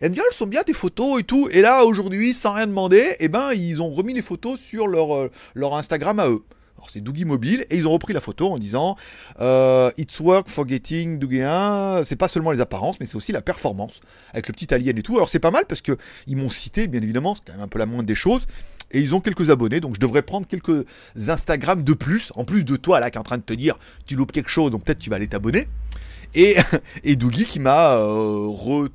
Elle 0.00 0.10
me 0.10 0.14
dit, 0.14 0.20
ah, 0.22 0.28
elles 0.30 0.36
sont 0.36 0.46
bien 0.46 0.62
tes 0.62 0.72
photos 0.72 1.20
et 1.20 1.24
tout. 1.24 1.50
Et 1.50 1.60
là, 1.60 1.84
aujourd'hui, 1.84 2.32
sans 2.32 2.54
rien 2.54 2.66
demander, 2.66 3.16
eh 3.20 3.28
ben, 3.28 3.52
ils 3.52 3.82
ont 3.82 3.90
remis 3.90 4.14
les 4.14 4.22
photos 4.22 4.58
sur 4.58 4.86
leur, 4.86 5.14
euh, 5.14 5.30
leur 5.54 5.74
Instagram 5.74 6.18
à 6.18 6.28
eux. 6.28 6.42
Alors 6.80 6.88
c'est 6.88 7.02
Doogie 7.02 7.26
Mobile 7.26 7.66
et 7.68 7.76
ils 7.76 7.86
ont 7.86 7.92
repris 7.92 8.14
la 8.14 8.22
photo 8.22 8.46
en 8.50 8.58
disant 8.58 8.96
euh, 9.38 9.90
It's 9.98 10.18
work 10.18 10.48
for 10.48 10.66
getting 10.66 11.18
Doogie 11.18 11.42
1. 11.42 12.04
C'est 12.04 12.16
pas 12.16 12.26
seulement 12.26 12.52
les 12.52 12.60
apparences, 12.62 12.98
mais 13.00 13.04
c'est 13.04 13.16
aussi 13.16 13.32
la 13.32 13.42
performance 13.42 14.00
avec 14.32 14.48
le 14.48 14.54
petit 14.54 14.72
alien 14.72 14.96
et 14.96 15.02
tout. 15.02 15.14
Alors 15.16 15.28
c'est 15.28 15.40
pas 15.40 15.50
mal 15.50 15.66
parce 15.66 15.82
que 15.82 15.98
ils 16.26 16.38
m'ont 16.38 16.48
cité, 16.48 16.88
bien 16.88 17.02
évidemment, 17.02 17.34
c'est 17.34 17.42
quand 17.44 17.52
même 17.52 17.60
un 17.60 17.68
peu 17.68 17.78
la 17.78 17.84
moindre 17.84 18.06
des 18.06 18.14
choses. 18.14 18.46
Et 18.92 19.00
ils 19.00 19.14
ont 19.14 19.20
quelques 19.20 19.50
abonnés, 19.50 19.80
donc 19.80 19.94
je 19.94 20.00
devrais 20.00 20.22
prendre 20.22 20.46
quelques 20.46 20.84
Instagram 21.28 21.82
de 21.82 21.92
plus, 21.92 22.32
en 22.34 22.44
plus 22.44 22.64
de 22.64 22.76
toi 22.76 22.98
là 23.00 23.10
qui 23.10 23.16
est 23.16 23.20
en 23.20 23.24
train 23.24 23.38
de 23.38 23.42
te 23.42 23.52
dire 23.52 23.78
tu 24.06 24.16
loupes 24.16 24.32
quelque 24.32 24.50
chose, 24.50 24.70
donc 24.70 24.84
peut-être 24.84 24.98
tu 24.98 25.10
vas 25.10 25.16
aller 25.16 25.28
t'abonner. 25.28 25.68
Et, 26.34 26.56
et 27.04 27.16
Doogie 27.16 27.44
qui 27.44 27.60
m'a 27.60 27.92
euh, 27.92 28.48
re, 28.48 28.88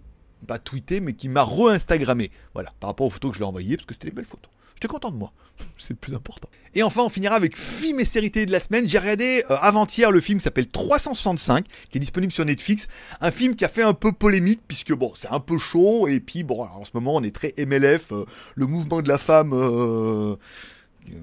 pas 0.46 0.60
tweeté, 0.60 1.00
mais 1.00 1.14
qui 1.14 1.30
m'a 1.30 1.44
re-instagrammé. 1.44 2.32
Voilà, 2.54 2.74
par 2.80 2.90
rapport 2.90 3.08
aux 3.08 3.10
photos 3.10 3.32
que 3.32 3.36
je 3.36 3.40
lui 3.40 3.46
ai 3.46 3.48
envoyées, 3.48 3.78
parce 3.78 3.88
que 3.88 3.94
c'était 3.94 4.10
des 4.10 4.16
belles 4.16 4.26
photos. 4.26 4.50
J'étais 4.76 4.88
content 4.88 5.12
de 5.12 5.18
moi. 5.18 5.32
C'est 5.78 5.92
le 5.92 5.98
plus 5.98 6.14
important. 6.14 6.50
Et 6.74 6.84
enfin, 6.84 7.04
on 7.04 7.10
finira 7.10 7.36
avec 7.36 7.58
film 7.58 8.02
et 8.02 8.06
série 8.06 8.30
de 8.30 8.52
la 8.52 8.60
semaine. 8.60 8.88
J'ai 8.88 9.00
regardé 9.00 9.46
euh, 9.50 9.56
avant-hier 9.62 10.12
le 10.12 10.20
film 10.20 10.42
s'appelle 10.42 10.68
365, 10.68 11.66
qui 11.90 11.98
est 11.98 12.02
disponible 12.02 12.34
sur 12.34 12.44
Netflix. 12.44 12.88
Un 13.22 13.32
film 13.32 13.56
qui 13.56 13.64
a 13.64 13.70
fait 13.70 13.84
un 13.84 13.94
peu 13.94 14.12
polémique, 14.12 14.62
puisque 14.68 14.94
bon, 14.94 15.14
c'est 15.16 15.30
un 15.30 15.40
peu 15.40 15.58
chaud. 15.58 16.10
Et 16.10 16.20
puis, 16.20 16.44
bon, 16.44 16.64
en 16.64 16.84
ce 16.84 16.92
moment, 16.94 17.16
on 17.16 17.24
est 17.24 17.34
très 17.34 17.54
MLF, 17.58 18.12
euh, 18.12 18.26
le 18.56 18.66
mouvement 18.66 19.02
de 19.02 19.08
la 19.08 19.18
femme. 19.18 19.54
Euh, 19.54 20.36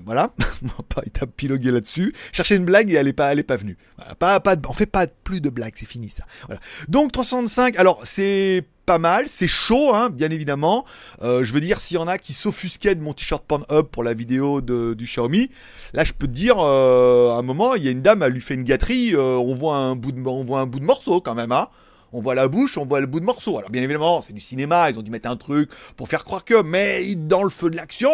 voilà, 0.07 0.31
on 0.63 0.69
va 0.69 0.85
pas 0.89 1.03
épiloguer 1.05 1.71
là-dessus. 1.71 2.15
Chercher 2.33 2.55
une 2.55 2.65
blague 2.65 2.91
et 2.91 2.95
elle 2.95 3.09
est 3.09 3.13
pas, 3.13 3.33
elle 3.33 3.39
est 3.39 3.45
pas 3.45 3.57
venue. 3.57 3.77
pas, 4.19 4.41
pas, 4.41 4.57
on 4.69 4.73
fait 4.73 4.87
pas 4.87 5.07
plus 5.07 5.43
de 5.43 5.51
blagues, 5.51 5.75
c'est 5.77 5.89
fini 5.89 6.09
ça. 6.09 6.25
Voilà. 6.47 6.61
Donc 6.89 7.13
365, 7.13 7.77
alors 7.77 8.01
c'est 8.05 8.65
mal, 8.99 9.27
c'est 9.29 9.49
chaud, 9.49 9.95
hein, 9.95 10.11
bien 10.11 10.31
évidemment. 10.31 10.85
Euh, 11.23 11.45
je 11.45 11.53
veux 11.53 11.61
dire, 11.61 11.81
s'il 11.81 11.97
y 11.97 12.01
en 12.01 12.09
a 12.09 12.19
qui 12.19 12.33
s'offusquaient 12.33 12.95
de 12.95 13.01
mon 13.01 13.13
t-shirt 13.13 13.45
Pornhub 13.45 13.87
pour 13.87 14.03
la 14.03 14.15
vidéo 14.15 14.61
de, 14.61 14.95
du 14.95 15.05
Xiaomi, 15.05 15.51
là 15.93 16.05
je 16.05 16.13
peux 16.13 16.27
te 16.27 16.33
dire, 16.33 16.57
euh, 16.59 17.31
à 17.31 17.39
un 17.39 17.43
moment, 17.43 17.75
il 17.75 17.85
y 17.85 17.89
a 17.89 17.91
une 17.91 18.03
dame, 18.03 18.23
elle 18.23 18.33
lui 18.33 18.41
fait 18.41 18.55
une 18.55 18.65
gâterie, 18.65 19.15
euh, 19.15 19.37
on 19.37 19.55
voit 19.55 19.77
un 19.77 19.97
bout 19.97 20.13
de, 20.13 20.19
morceau 20.19 21.21
quand 21.21 21.35
même, 21.35 21.53
hein. 21.53 21.69
On 22.15 22.21
voit 22.21 22.35
la 22.35 22.47
bouche, 22.47 22.77
on 22.77 22.85
voit 22.85 23.01
le 23.01 23.07
bout 23.07 23.21
de 23.21 23.25
morceau. 23.25 23.57
Alors 23.57 23.71
bien 23.71 23.83
évidemment, 23.83 24.21
c'est 24.21 24.35
du 24.35 24.41
cinéma, 24.41 24.91
ils 24.91 24.99
ont 24.99 25.03
dû 25.03 25.11
mettre 25.11 25.31
un 25.31 25.37
truc 25.37 25.71
pour 25.97 26.09
faire 26.09 26.25
croire 26.25 26.45
que, 26.45 26.61
mais 26.63 27.15
dans 27.15 27.43
le 27.43 27.49
feu 27.49 27.71
de 27.71 27.77
l'action, 27.77 28.11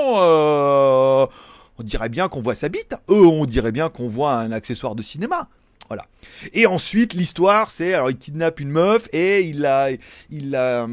on 1.79 1.83
dirait 1.83 2.09
bien 2.09 2.29
qu'on 2.29 2.41
voit 2.41 2.55
sa 2.55 2.69
bite. 2.69 2.95
Eux, 3.11 3.27
on 3.27 3.45
dirait 3.45 3.73
bien 3.73 3.89
qu'on 3.89 4.07
voit 4.07 4.35
un 4.35 4.53
accessoire 4.53 4.95
de 4.95 5.03
cinéma. 5.03 5.49
Voilà. 5.89 6.07
Et 6.53 6.67
ensuite, 6.67 7.15
l'histoire, 7.15 7.71
c'est 7.71 7.95
alors 7.95 8.11
il 8.11 8.19
kidnappe 8.19 8.61
une 8.61 8.71
meuf 8.71 9.09
et 9.13 9.43
il 9.49 9.61
la, 9.61 9.91
il 10.31 10.51
la, 10.51 10.87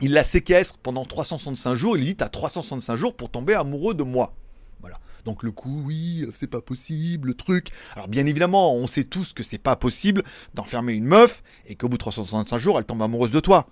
il 0.00 0.12
la 0.12 0.24
séquestre 0.24 0.78
pendant 0.78 1.04
365 1.04 1.74
jours. 1.74 1.96
Il 1.96 2.00
lui 2.00 2.06
dit 2.06 2.16
t'as 2.16 2.28
365 2.28 2.96
jours 2.96 3.14
pour 3.14 3.30
tomber 3.30 3.54
amoureux 3.54 3.94
de 3.94 4.02
moi. 4.02 4.34
Voilà. 4.80 4.98
Donc 5.24 5.42
le 5.42 5.52
coup, 5.52 5.82
oui, 5.84 6.26
c'est 6.34 6.46
pas 6.46 6.62
possible, 6.62 7.28
le 7.28 7.34
truc. 7.34 7.68
Alors 7.94 8.08
bien 8.08 8.24
évidemment, 8.26 8.74
on 8.74 8.86
sait 8.86 9.04
tous 9.04 9.32
que 9.32 9.42
c'est 9.42 9.58
pas 9.58 9.76
possible 9.76 10.22
d'enfermer 10.54 10.94
une 10.94 11.04
meuf 11.04 11.42
et 11.66 11.74
qu'au 11.74 11.88
bout 11.88 11.96
de 11.96 12.00
365 12.00 12.58
jours, 12.58 12.78
elle 12.78 12.84
tombe 12.84 13.02
amoureuse 13.02 13.30
de 13.30 13.40
toi. 13.40 13.66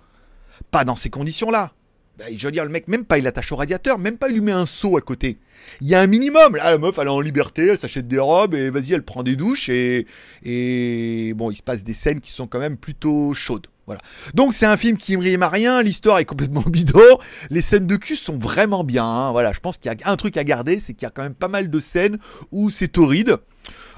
Pas 0.71 0.85
dans 0.85 0.95
ces 0.95 1.09
conditions-là. 1.09 1.73
Bah, 2.17 2.25
je 2.35 2.45
veux 2.47 2.51
dire, 2.51 2.63
le 2.63 2.69
mec, 2.69 2.87
même 2.87 3.05
pas 3.05 3.17
il 3.17 3.27
attache 3.27 3.51
au 3.51 3.57
radiateur, 3.57 3.99
même 3.99 4.17
pas 4.17 4.29
il 4.29 4.35
lui 4.35 4.41
met 4.41 4.51
un 4.51 4.65
seau 4.65 4.97
à 4.97 5.01
côté. 5.01 5.37
Il 5.81 5.87
y 5.87 5.95
a 5.95 6.01
un 6.01 6.07
minimum. 6.07 6.55
Là, 6.55 6.71
la 6.71 6.77
meuf, 6.77 6.97
elle 6.97 7.07
est 7.07 7.11
en 7.11 7.19
liberté, 7.19 7.67
elle 7.67 7.77
s'achète 7.77 8.07
des 8.07 8.19
robes 8.19 8.53
et 8.53 8.69
vas-y, 8.69 8.93
elle 8.93 9.03
prend 9.03 9.23
des 9.23 9.35
douches 9.35 9.69
et, 9.69 10.05
et 10.43 11.33
bon, 11.35 11.51
il 11.51 11.55
se 11.55 11.63
passe 11.63 11.83
des 11.83 11.93
scènes 11.93 12.21
qui 12.21 12.31
sont 12.31 12.47
quand 12.47 12.59
même 12.59 12.77
plutôt 12.77 13.33
chaudes. 13.33 13.67
Voilà. 13.85 14.01
Donc 14.33 14.53
c'est 14.53 14.65
un 14.65 14.77
film 14.77 14.97
qui 14.97 15.15
me 15.15 15.21
rime 15.21 15.43
à 15.43 15.49
rien, 15.49 15.83
l'histoire 15.83 16.17
est 16.17 16.25
complètement 16.25 16.61
bidon, 16.67 17.19
les 17.51 17.61
scènes 17.61 17.85
de 17.85 17.95
cul 17.97 18.15
sont 18.15 18.37
vraiment 18.37 18.83
bien. 18.83 19.05
Hein. 19.05 19.31
Voilà, 19.31 19.53
je 19.53 19.59
pense 19.59 19.77
qu'il 19.77 19.91
y 19.91 20.03
a 20.03 20.09
un 20.09 20.15
truc 20.15 20.37
à 20.37 20.43
garder, 20.43 20.79
c'est 20.79 20.93
qu'il 20.93 21.03
y 21.03 21.05
a 21.05 21.11
quand 21.11 21.23
même 21.23 21.35
pas 21.35 21.47
mal 21.47 21.69
de 21.69 21.79
scènes 21.79 22.17
où 22.51 22.69
c'est 22.69 22.87
torride. 22.87 23.37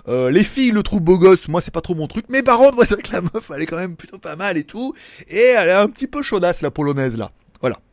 Euh, 0.10 0.30
les 0.30 0.44
filles 0.44 0.72
le 0.72 0.84
trouvent 0.84 1.02
beau 1.02 1.18
gosse, 1.18 1.48
moi 1.48 1.62
c'est 1.62 1.74
pas 1.74 1.82
trop 1.82 1.96
mon 1.96 2.08
truc, 2.08 2.26
mais 2.30 2.42
par 2.42 2.58
contre, 2.58 2.78
c'est 2.86 2.94
vrai 2.96 3.04
que 3.04 3.14
la 3.14 3.22
meuf 3.22 3.52
elle 3.54 3.62
est 3.62 3.66
quand 3.66 3.78
même 3.78 3.96
plutôt 3.96 4.18
pas 4.18 4.36
mal 4.36 4.58
et 4.58 4.64
tout, 4.64 4.94
et 5.28 5.40
elle 5.58 5.70
est 5.70 5.74
un 5.74 5.88
petit 5.88 6.08
peu 6.08 6.22
chaudasse 6.22 6.62
la 6.62 6.72
polonaise 6.72 7.18
là. 7.18 7.32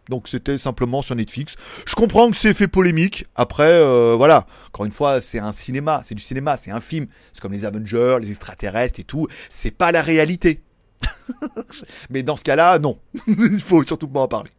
Donc 0.09 0.29
c'était 0.29 0.59
simplement 0.59 1.03
sur 1.03 1.15
Netflix. 1.15 1.55
Je 1.87 1.95
comprends 1.95 2.31
que 2.31 2.37
c'est 2.37 2.55
fait 2.55 2.69
polémique. 2.69 3.27
Après, 3.35 3.73
euh, 3.73 4.15
voilà. 4.17 4.47
Encore 4.69 4.85
une 4.87 4.93
fois, 4.93 5.21
c'est 5.21 5.39
un 5.39 5.53
cinéma, 5.53 6.03
c'est 6.05 6.15
du 6.15 6.23
cinéma, 6.23 6.57
c'est 6.57 6.71
un 6.71 6.81
film. 6.81 7.07
C'est 7.33 7.41
comme 7.41 7.53
les 7.53 7.65
Avengers, 7.65 8.19
les 8.21 8.31
extraterrestres 8.31 9.01
et 9.01 9.05
tout. 9.05 9.29
C'est 9.51 9.71
pas 9.71 9.93
la 9.93 10.03
réalité. 10.03 10.63
Mais 12.11 12.23
dans 12.23 12.37
ce 12.37 12.45
cas-là, 12.45 12.79
non. 12.79 12.99
Il 13.27 13.63
faut 13.63 13.85
surtout 13.85 14.09
pas 14.09 14.21
en 14.21 14.29
parler. 14.29 14.51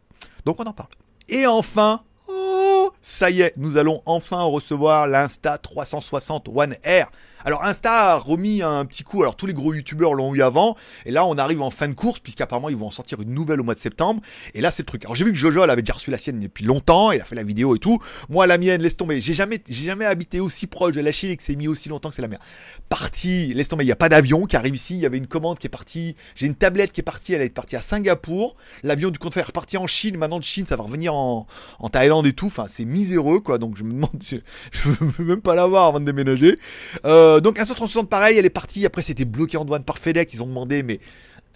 Donc 0.44 0.60
on 0.60 0.64
en 0.64 0.72
parle. 0.72 0.90
Et 1.28 1.46
enfin, 1.46 2.02
oh, 2.28 2.92
ça 3.02 3.30
y 3.30 3.42
est, 3.42 3.52
nous 3.56 3.76
allons 3.76 4.02
enfin 4.06 4.42
recevoir 4.42 5.06
l'Insta 5.06 5.58
360 5.58 6.48
One 6.54 6.76
Air. 6.82 7.10
Alors 7.44 7.64
Insta 7.64 8.12
a 8.12 8.16
remis 8.16 8.62
un 8.62 8.84
petit 8.84 9.04
coup, 9.04 9.22
alors 9.22 9.36
tous 9.36 9.46
les 9.46 9.54
gros 9.54 9.72
youtubeurs 9.74 10.14
l'ont 10.14 10.34
eu 10.34 10.42
avant, 10.42 10.76
et 11.04 11.10
là 11.10 11.26
on 11.26 11.38
arrive 11.38 11.62
en 11.62 11.70
fin 11.70 11.88
de 11.88 11.94
course, 11.94 12.18
puisqu'apparemment 12.18 12.68
ils 12.68 12.76
vont 12.76 12.86
en 12.86 12.90
sortir 12.90 13.20
une 13.20 13.32
nouvelle 13.32 13.60
au 13.60 13.64
mois 13.64 13.74
de 13.74 13.80
septembre, 13.80 14.20
et 14.54 14.60
là 14.60 14.70
c'est 14.70 14.82
le 14.82 14.86
truc. 14.86 15.04
Alors 15.04 15.14
j'ai 15.14 15.24
vu 15.24 15.32
que 15.32 15.38
Jojo 15.38 15.62
avait 15.62 15.82
déjà 15.82 15.94
reçu 15.94 16.10
la 16.10 16.18
sienne 16.18 16.40
depuis 16.40 16.64
longtemps, 16.64 17.12
il 17.12 17.20
a 17.20 17.24
fait 17.24 17.36
la 17.36 17.44
vidéo 17.44 17.76
et 17.76 17.78
tout, 17.78 18.00
moi 18.28 18.46
la 18.46 18.58
mienne, 18.58 18.82
laisse 18.82 18.96
tomber, 18.96 19.20
j'ai 19.20 19.34
jamais, 19.34 19.62
j'ai 19.68 19.84
jamais 19.86 20.06
habité 20.06 20.40
aussi 20.40 20.66
proche 20.66 20.94
de 20.94 21.00
la 21.00 21.12
Chine 21.12 21.30
et 21.30 21.36
que 21.36 21.42
c'est 21.42 21.56
mis 21.56 21.68
aussi 21.68 21.88
longtemps 21.88 22.08
que 22.08 22.16
c'est 22.16 22.22
la 22.22 22.28
mer. 22.28 22.40
Parti, 22.88 23.52
laisse 23.54 23.68
tomber, 23.68 23.84
il 23.84 23.88
n'y 23.88 23.92
a 23.92 23.96
pas 23.96 24.08
d'avion 24.08 24.46
qui 24.46 24.56
arrive 24.56 24.74
ici, 24.74 24.94
il 24.94 25.00
y 25.00 25.06
avait 25.06 25.18
une 25.18 25.28
commande 25.28 25.58
qui 25.58 25.66
est 25.66 25.70
partie, 25.70 26.16
j'ai 26.34 26.46
une 26.46 26.54
tablette 26.54 26.92
qui 26.92 27.00
est 27.00 27.04
partie, 27.04 27.34
elle 27.34 27.42
est 27.42 27.50
partie 27.50 27.76
à 27.76 27.80
Singapour, 27.80 28.56
l'avion 28.82 29.10
du 29.10 29.18
compte 29.18 29.36
est 29.36 29.76
en 29.76 29.86
Chine, 29.86 30.16
maintenant 30.16 30.38
de 30.38 30.44
Chine 30.44 30.66
ça 30.66 30.76
va 30.76 30.82
revenir 30.84 31.14
en, 31.14 31.46
en 31.78 31.88
Thaïlande 31.88 32.26
et 32.26 32.32
tout, 32.32 32.46
enfin 32.46 32.66
c'est 32.68 32.84
miséreux 32.84 33.40
quoi, 33.40 33.58
donc 33.58 33.76
je 33.76 33.84
me 33.84 33.92
demande, 33.92 34.22
je, 34.22 34.36
je 34.72 34.88
veux 34.88 35.24
même 35.24 35.42
pas 35.42 35.54
l'avoir 35.54 35.86
avant 35.86 36.00
de 36.00 36.06
déménager. 36.06 36.58
Euh, 37.04 37.25
donc 37.42 37.58
un 37.58 37.64
160 37.64 38.08
pareil, 38.08 38.38
elle 38.38 38.46
est 38.46 38.50
partie. 38.50 38.86
Après, 38.86 39.02
c'était 39.02 39.24
bloqué 39.24 39.56
en 39.56 39.64
douane 39.64 39.84
par 39.84 39.98
FedEx. 39.98 40.34
Ils 40.34 40.42
ont 40.42 40.46
demandé, 40.46 40.82
mais 40.82 41.00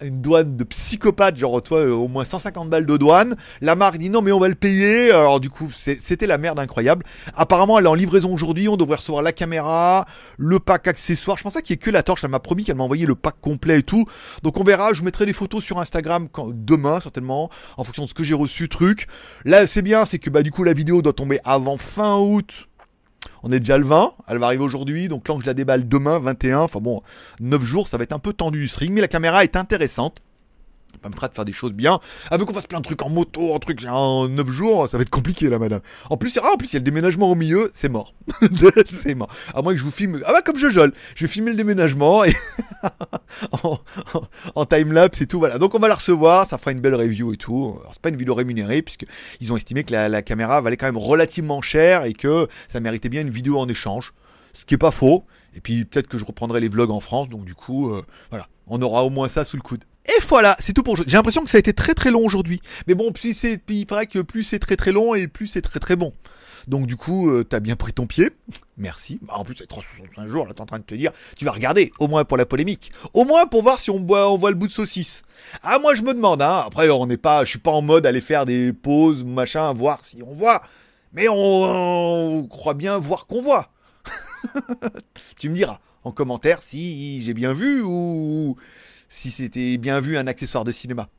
une 0.01 0.21
douane 0.21 0.57
de 0.57 0.63
psychopathe, 0.63 1.37
genre 1.37 1.61
toi, 1.61 1.85
au 1.85 2.07
moins 2.07 2.25
150 2.25 2.69
balles 2.69 2.85
de 2.85 2.97
douane. 2.97 3.35
La 3.61 3.75
marque 3.75 3.97
dit 3.97 4.09
non, 4.09 4.21
mais 4.21 4.31
on 4.31 4.39
va 4.39 4.47
le 4.47 4.55
payer. 4.55 5.11
Alors 5.11 5.39
du 5.39 5.49
coup, 5.49 5.69
c'était 5.75 6.27
la 6.27 6.37
merde 6.37 6.59
incroyable. 6.59 7.05
Apparemment, 7.35 7.79
elle 7.79 7.85
est 7.85 7.89
en 7.89 7.93
livraison 7.93 8.33
aujourd'hui. 8.33 8.67
On 8.67 8.77
devrait 8.77 8.97
recevoir 8.97 9.23
la 9.23 9.31
caméra, 9.31 10.05
le 10.37 10.59
pack 10.59 10.87
accessoire. 10.87 11.37
Je 11.37 11.43
pense 11.43 11.53
pas 11.53 11.61
qu'il 11.61 11.73
y 11.73 11.75
ait 11.75 11.77
que 11.77 11.91
la 11.91 12.03
torche. 12.03 12.23
Elle 12.23 12.31
m'a 12.31 12.39
promis 12.39 12.63
qu'elle 12.63 12.75
m'a 12.75 12.83
envoyé 12.83 13.05
le 13.05 13.15
pack 13.15 13.35
complet 13.41 13.79
et 13.79 13.83
tout. 13.83 14.05
Donc 14.43 14.59
on 14.59 14.63
verra. 14.63 14.93
Je 14.93 14.99
vous 14.99 15.05
mettrai 15.05 15.25
des 15.25 15.33
photos 15.33 15.63
sur 15.63 15.79
Instagram 15.79 16.27
quand, 16.31 16.49
demain 16.51 16.99
certainement, 16.99 17.49
en 17.77 17.83
fonction 17.83 18.03
de 18.03 18.09
ce 18.09 18.13
que 18.13 18.23
j'ai 18.23 18.35
reçu. 18.35 18.69
Truc. 18.69 19.07
Là, 19.45 19.67
c'est 19.67 19.81
bien, 19.81 20.05
c'est 20.05 20.19
que 20.19 20.29
bah 20.29 20.43
du 20.43 20.51
coup 20.51 20.63
la 20.63 20.73
vidéo 20.73 21.01
doit 21.01 21.13
tomber 21.13 21.39
avant 21.43 21.77
fin 21.77 22.17
août 22.17 22.67
on 23.43 23.51
est 23.51 23.59
déjà 23.59 23.77
le 23.77 23.85
20, 23.85 24.13
elle 24.27 24.37
va 24.37 24.47
arriver 24.47 24.63
aujourd'hui, 24.63 25.07
donc 25.07 25.23
là 25.23 25.35
je 25.41 25.45
la 25.45 25.53
déballe 25.53 25.87
demain, 25.87 26.19
21, 26.19 26.59
enfin 26.59 26.79
bon, 26.79 27.01
9 27.39 27.61
jours, 27.61 27.87
ça 27.87 27.97
va 27.97 28.03
être 28.03 28.13
un 28.13 28.19
peu 28.19 28.33
tendu 28.33 28.59
du 28.59 28.67
string, 28.67 28.93
mais 28.93 29.01
la 29.01 29.07
caméra 29.07 29.43
est 29.43 29.55
intéressante 29.55 30.21
permettra 30.97 31.27
de 31.27 31.33
faire 31.33 31.45
des 31.45 31.53
choses 31.53 31.73
bien. 31.73 31.99
Avec 32.29 32.47
qu'on 32.47 32.53
fasse 32.53 32.67
plein 32.67 32.79
de 32.79 32.83
trucs 32.83 33.01
en 33.01 33.09
moto, 33.09 33.53
en 33.53 33.59
trucs 33.59 33.85
en 33.85 34.27
9 34.27 34.49
jours, 34.49 34.89
ça 34.89 34.97
va 34.97 35.03
être 35.03 35.09
compliqué 35.09 35.49
là, 35.49 35.59
madame. 35.59 35.81
En 36.09 36.17
plus, 36.17 36.37
rare, 36.37 36.53
en 36.53 36.57
plus, 36.57 36.71
il 36.71 36.73
y 36.73 36.75
a 36.77 36.79
le 36.79 36.85
déménagement 36.85 37.29
au 37.29 37.35
milieu, 37.35 37.71
c'est 37.73 37.89
mort. 37.89 38.13
c'est 38.89 39.15
mort. 39.15 39.29
À 39.53 39.61
moins 39.61 39.73
que 39.73 39.79
je 39.79 39.83
vous 39.83 39.91
filme. 39.91 40.21
Ah 40.25 40.31
bah, 40.33 40.41
comme 40.41 40.57
je 40.57 40.69
jole. 40.69 40.93
Je 41.15 41.25
vais 41.25 41.31
filmer 41.31 41.51
le 41.51 41.57
déménagement 41.57 42.23
et 42.23 42.35
en, 43.63 43.79
en, 44.55 44.65
time-lapse 44.65 45.21
et 45.21 45.27
tout. 45.27 45.39
Voilà. 45.39 45.57
Donc, 45.57 45.75
on 45.75 45.79
va 45.79 45.87
la 45.87 45.95
recevoir, 45.95 46.47
ça 46.47 46.57
fera 46.57 46.71
une 46.71 46.81
belle 46.81 46.95
review 46.95 47.33
et 47.33 47.37
tout. 47.37 47.79
C'est 47.91 48.01
pas 48.01 48.09
une 48.09 48.17
vidéo 48.17 48.35
rémunérée, 48.35 48.81
puisque 48.81 49.05
ils 49.39 49.51
ont 49.53 49.57
estimé 49.57 49.83
que 49.83 49.91
la, 49.91 50.09
la 50.09 50.21
caméra 50.21 50.61
valait 50.61 50.77
quand 50.77 50.87
même 50.87 50.97
relativement 50.97 51.61
cher 51.61 52.05
et 52.05 52.13
que 52.13 52.47
ça 52.69 52.79
méritait 52.79 53.09
bien 53.09 53.21
une 53.21 53.29
vidéo 53.29 53.59
en 53.59 53.67
échange. 53.67 54.13
Ce 54.53 54.65
qui 54.65 54.73
est 54.73 54.79
pas 54.79 54.91
faux. 54.91 55.25
Et 55.55 55.61
puis, 55.61 55.85
peut-être 55.85 56.07
que 56.07 56.17
je 56.17 56.25
reprendrai 56.25 56.59
les 56.59 56.69
vlogs 56.69 56.91
en 56.91 56.99
France. 56.99 57.29
Donc, 57.29 57.45
du 57.45 57.55
coup, 57.55 57.91
euh, 57.91 58.01
voilà. 58.29 58.47
On 58.67 58.81
aura 58.81 59.03
au 59.03 59.09
moins 59.09 59.27
ça 59.27 59.43
sous 59.43 59.57
le 59.57 59.61
coude. 59.61 59.83
Et 60.05 60.21
voilà, 60.27 60.55
c'est 60.59 60.73
tout 60.73 60.83
pour 60.83 60.93
aujourd'hui. 60.93 61.11
J'ai 61.11 61.17
l'impression 61.17 61.43
que 61.43 61.49
ça 61.49 61.57
a 61.57 61.59
été 61.59 61.73
très 61.73 61.93
très 61.93 62.11
long 62.11 62.25
aujourd'hui. 62.25 62.61
Mais 62.87 62.95
bon, 62.95 63.11
puis 63.11 63.33
c'est, 63.33 63.61
il 63.69 63.85
paraît 63.85 64.07
que 64.07 64.19
plus 64.19 64.43
c'est 64.43 64.59
très 64.59 64.75
très 64.75 64.91
long 64.91 65.13
et 65.13 65.27
plus 65.27 65.47
c'est 65.47 65.61
très 65.61 65.79
très 65.79 65.95
bon. 65.95 66.11
Donc 66.67 66.85
du 66.85 66.95
coup, 66.95 67.29
euh, 67.29 67.43
t'as 67.43 67.59
bien 67.59 67.75
pris 67.75 67.93
ton 67.93 68.07
pied. 68.07 68.29
Merci. 68.77 69.19
Bah, 69.21 69.33
en 69.35 69.43
plus, 69.43 69.55
c'est 69.57 69.67
365 69.67 70.27
jours, 70.27 70.45
là, 70.45 70.53
t'es 70.53 70.61
en 70.61 70.65
train 70.65 70.79
de 70.79 70.83
te 70.83 70.95
dire, 70.95 71.11
tu 71.37 71.45
vas 71.45 71.51
regarder, 71.51 71.91
au 71.99 72.07
moins 72.07 72.23
pour 72.23 72.37
la 72.37 72.45
polémique. 72.45 72.91
Au 73.13 73.25
moins 73.25 73.45
pour 73.45 73.63
voir 73.63 73.79
si 73.79 73.89
on 73.89 73.99
boit, 73.99 74.31
on 74.31 74.37
voit 74.37 74.51
le 74.51 74.55
bout 74.55 74.67
de 74.67 74.71
saucisse. 74.71 75.23
Ah, 75.63 75.79
moi, 75.79 75.95
je 75.95 76.01
me 76.01 76.13
demande, 76.13 76.41
hein. 76.41 76.63
Après, 76.65 76.89
on 76.89 77.05
n'est 77.07 77.17
pas, 77.17 77.45
je 77.45 77.51
suis 77.51 77.59
pas 77.59 77.71
en 77.71 77.81
mode 77.81 78.05
aller 78.05 78.21
faire 78.21 78.45
des 78.45 78.73
pauses, 78.73 79.23
machin, 79.23 79.73
voir 79.73 80.03
si 80.03 80.21
on 80.23 80.33
voit. 80.33 80.61
Mais 81.13 81.27
on, 81.27 81.35
on 81.35 82.47
croit 82.47 82.73
bien 82.73 82.97
voir 82.97 83.27
qu'on 83.27 83.41
voit. 83.41 83.71
tu 85.37 85.49
me 85.49 85.55
diras 85.55 85.79
en 86.03 86.11
commentaire 86.11 86.61
si 86.63 87.21
j'ai 87.21 87.33
bien 87.33 87.53
vu 87.53 87.81
ou 87.83 88.55
si 89.11 89.29
c'était 89.29 89.77
bien 89.77 89.99
vu 89.99 90.17
un 90.17 90.25
accessoire 90.25 90.63
de 90.63 90.71
cinéma. 90.71 91.09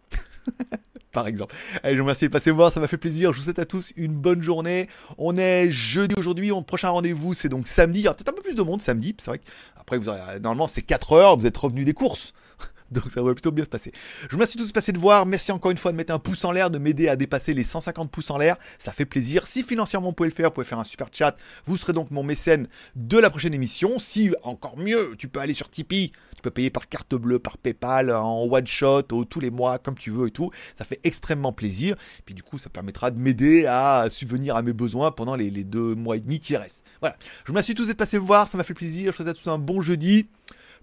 Par 1.12 1.26
exemple. 1.28 1.54
Allez, 1.82 1.94
je 1.94 1.98
vous 1.98 2.04
remercie 2.04 2.24
de 2.24 2.30
passer 2.30 2.50
voir, 2.50 2.72
ça 2.72 2.80
m'a 2.80 2.88
fait 2.88 2.96
plaisir. 2.96 3.32
Je 3.32 3.38
vous 3.38 3.44
souhaite 3.44 3.58
à 3.58 3.66
tous 3.66 3.92
une 3.96 4.14
bonne 4.14 4.42
journée. 4.42 4.88
On 5.18 5.36
est 5.36 5.70
jeudi 5.70 6.14
aujourd'hui, 6.16 6.50
mon 6.50 6.62
prochain 6.62 6.88
rendez-vous 6.88 7.34
c'est 7.34 7.50
donc 7.50 7.68
samedi. 7.68 8.00
Il 8.00 8.04
y 8.04 8.08
aura 8.08 8.16
peut-être 8.16 8.30
un 8.30 8.36
peu 8.36 8.40
plus 8.40 8.54
de 8.54 8.62
monde 8.62 8.80
samedi. 8.80 9.14
C'est 9.18 9.26
vrai 9.26 9.38
que 9.38 9.44
après 9.76 9.98
vous 9.98 10.08
aurez, 10.08 10.40
normalement 10.40 10.68
c'est 10.68 10.80
4 10.80 11.12
heures, 11.12 11.36
vous 11.36 11.46
êtes 11.46 11.56
revenu 11.56 11.84
des 11.84 11.92
courses. 11.92 12.32
Donc 13.02 13.10
ça 13.10 13.22
va 13.22 13.32
plutôt 13.32 13.50
bien 13.50 13.64
se 13.64 13.70
passer. 13.70 13.92
Je 14.22 14.28
vous 14.28 14.36
remercie 14.36 14.56
tous 14.56 14.66
de 14.66 14.72
passer 14.72 14.92
de 14.92 14.98
voir. 14.98 15.24
Merci 15.26 15.50
encore 15.52 15.70
une 15.70 15.78
fois 15.78 15.92
de 15.92 15.96
mettre 15.96 16.12
un 16.12 16.18
pouce 16.18 16.44
en 16.44 16.52
l'air, 16.52 16.70
de 16.70 16.78
m'aider 16.78 17.08
à 17.08 17.16
dépasser 17.16 17.54
les 17.54 17.64
150 17.64 18.10
pouces 18.10 18.30
en 18.30 18.38
l'air. 18.38 18.56
Ça 18.78 18.92
fait 18.92 19.04
plaisir. 19.04 19.46
Si 19.46 19.62
financièrement 19.62 20.08
vous 20.08 20.14
pouvez 20.14 20.28
le 20.28 20.34
faire, 20.34 20.48
vous 20.48 20.54
pouvez 20.54 20.66
faire 20.66 20.78
un 20.78 20.84
super 20.84 21.08
chat. 21.10 21.36
Vous 21.64 21.76
serez 21.76 21.92
donc 21.92 22.10
mon 22.10 22.22
mécène 22.22 22.68
de 22.96 23.18
la 23.18 23.30
prochaine 23.30 23.54
émission. 23.54 23.98
Si 23.98 24.32
encore 24.42 24.76
mieux, 24.76 25.14
tu 25.16 25.28
peux 25.28 25.40
aller 25.40 25.54
sur 25.54 25.70
Tipeee. 25.70 26.12
Tu 26.36 26.42
peux 26.42 26.50
payer 26.50 26.70
par 26.70 26.88
carte 26.88 27.14
bleue, 27.14 27.38
par 27.38 27.56
PayPal, 27.56 28.10
en 28.10 28.42
one 28.50 28.66
shot, 28.66 29.04
ou 29.12 29.24
tous 29.24 29.38
les 29.38 29.50
mois, 29.50 29.78
comme 29.78 29.94
tu 29.94 30.10
veux 30.10 30.26
et 30.26 30.30
tout. 30.32 30.50
Ça 30.76 30.84
fait 30.84 31.00
extrêmement 31.04 31.52
plaisir. 31.52 31.94
Puis 32.26 32.34
du 32.34 32.42
coup, 32.42 32.58
ça 32.58 32.68
permettra 32.68 33.10
de 33.10 33.18
m'aider 33.18 33.64
à 33.66 34.08
subvenir 34.10 34.56
à 34.56 34.62
mes 34.62 34.72
besoins 34.72 35.12
pendant 35.12 35.36
les, 35.36 35.50
les, 35.50 35.64
deux 35.64 35.94
mois 35.94 36.16
et 36.16 36.20
demi 36.20 36.40
qui 36.40 36.56
restent. 36.56 36.82
Voilà. 37.00 37.16
Je 37.20 37.46
vous 37.46 37.52
remercie 37.52 37.74
tous 37.74 37.86
d'être 37.86 37.96
passés 37.96 38.18
me 38.18 38.26
voir. 38.26 38.48
Ça 38.48 38.58
m'a 38.58 38.64
fait 38.64 38.74
plaisir. 38.74 39.06
Je 39.06 39.10
vous 39.10 39.16
souhaite 39.24 39.28
à 39.28 39.34
tous 39.34 39.48
un 39.48 39.58
bon 39.58 39.82
jeudi. 39.82 40.26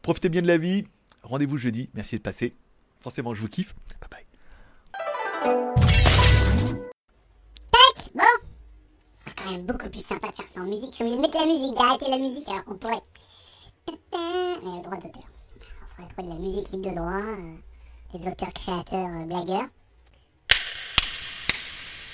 Profitez 0.01 0.29
bien 0.29 0.41
de 0.41 0.47
la 0.47 0.57
vie. 0.57 0.85
Rendez-vous 1.23 1.57
jeudi. 1.57 1.89
Merci 1.93 2.17
de 2.17 2.21
passer. 2.21 2.55
Forcément, 3.01 3.33
je 3.33 3.41
vous 3.41 3.47
kiffe. 3.47 3.75
Bye 4.01 4.09
bye. 4.09 4.25
Tac 7.71 8.13
Bon 8.13 8.23
C'est 9.15 9.35
quand 9.35 9.51
même 9.51 9.65
beaucoup 9.65 9.89
plus 9.89 10.05
sympa 10.05 10.27
de 10.29 10.35
faire 10.35 10.45
ça 10.53 10.61
en 10.61 10.65
musique. 10.65 10.91
Je 10.91 10.95
suis 10.95 11.03
obligé 11.03 11.17
de 11.17 11.21
mettre 11.21 11.39
la 11.39 11.45
musique, 11.45 11.75
d'arrêter 11.75 12.09
la 12.09 12.17
musique 12.17 12.49
alors 12.49 12.65
qu'on 12.65 12.75
pourrait. 12.75 13.01
Mais 13.87 14.77
le 14.77 14.83
droit 14.83 14.97
d'auteur. 14.97 15.23
On 15.81 15.87
ferait 15.87 16.07
trop 16.09 16.23
de 16.23 16.29
la 16.29 16.35
musique 16.35 16.71
libre 16.71 16.89
de 16.89 16.95
droit. 16.95 17.13
Euh, 17.13 17.55
des 18.13 18.27
auteurs, 18.27 18.53
créateurs, 18.53 19.07
euh, 19.07 19.25
blagueurs. 19.25 19.69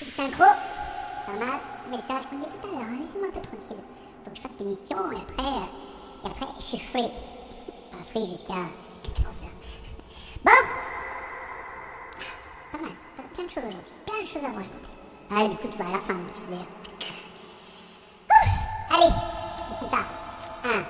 Une 0.02 0.12
synchro 0.12 0.44
Pas 1.26 1.32
mal. 1.32 1.60
Mais 1.90 1.96
ça, 2.08 2.20
je 2.22 2.36
tout 2.36 2.66
à 2.66 2.70
l'heure. 2.70 2.80
Hein. 2.80 2.98
Laissez-moi 3.00 3.28
un 3.28 3.32
peu 3.32 3.40
tranquille. 3.40 3.82
Faut 4.24 4.30
que 4.30 4.36
je 4.36 4.40
fasse 4.42 4.52
l'émission 4.60 5.12
et 5.12 5.16
après. 5.16 5.46
Euh, 5.46 6.24
et 6.24 6.26
après, 6.26 6.46
je 6.58 6.64
suis 6.64 6.78
free. 6.78 7.10
Pas 7.90 8.04
free 8.10 8.26
jusqu'à 8.26 8.54
de 13.46 13.50
choses 13.50 13.64
plein 14.04 14.22
de 14.22 14.28
choses 14.28 14.44
à 14.44 14.48
vous 14.48 14.56
raconter. 14.56 14.90
Ouais, 15.30 15.48
du 15.48 15.56
coup, 15.56 15.68
tu 15.70 15.78
vas 15.78 15.88
à 15.88 15.92
la 15.92 15.98
fin, 15.98 16.14
d'ailleurs. 16.50 16.66
Allez, 18.90 19.12
on 19.82 19.88
part. 19.88 20.08
1, 20.64 20.84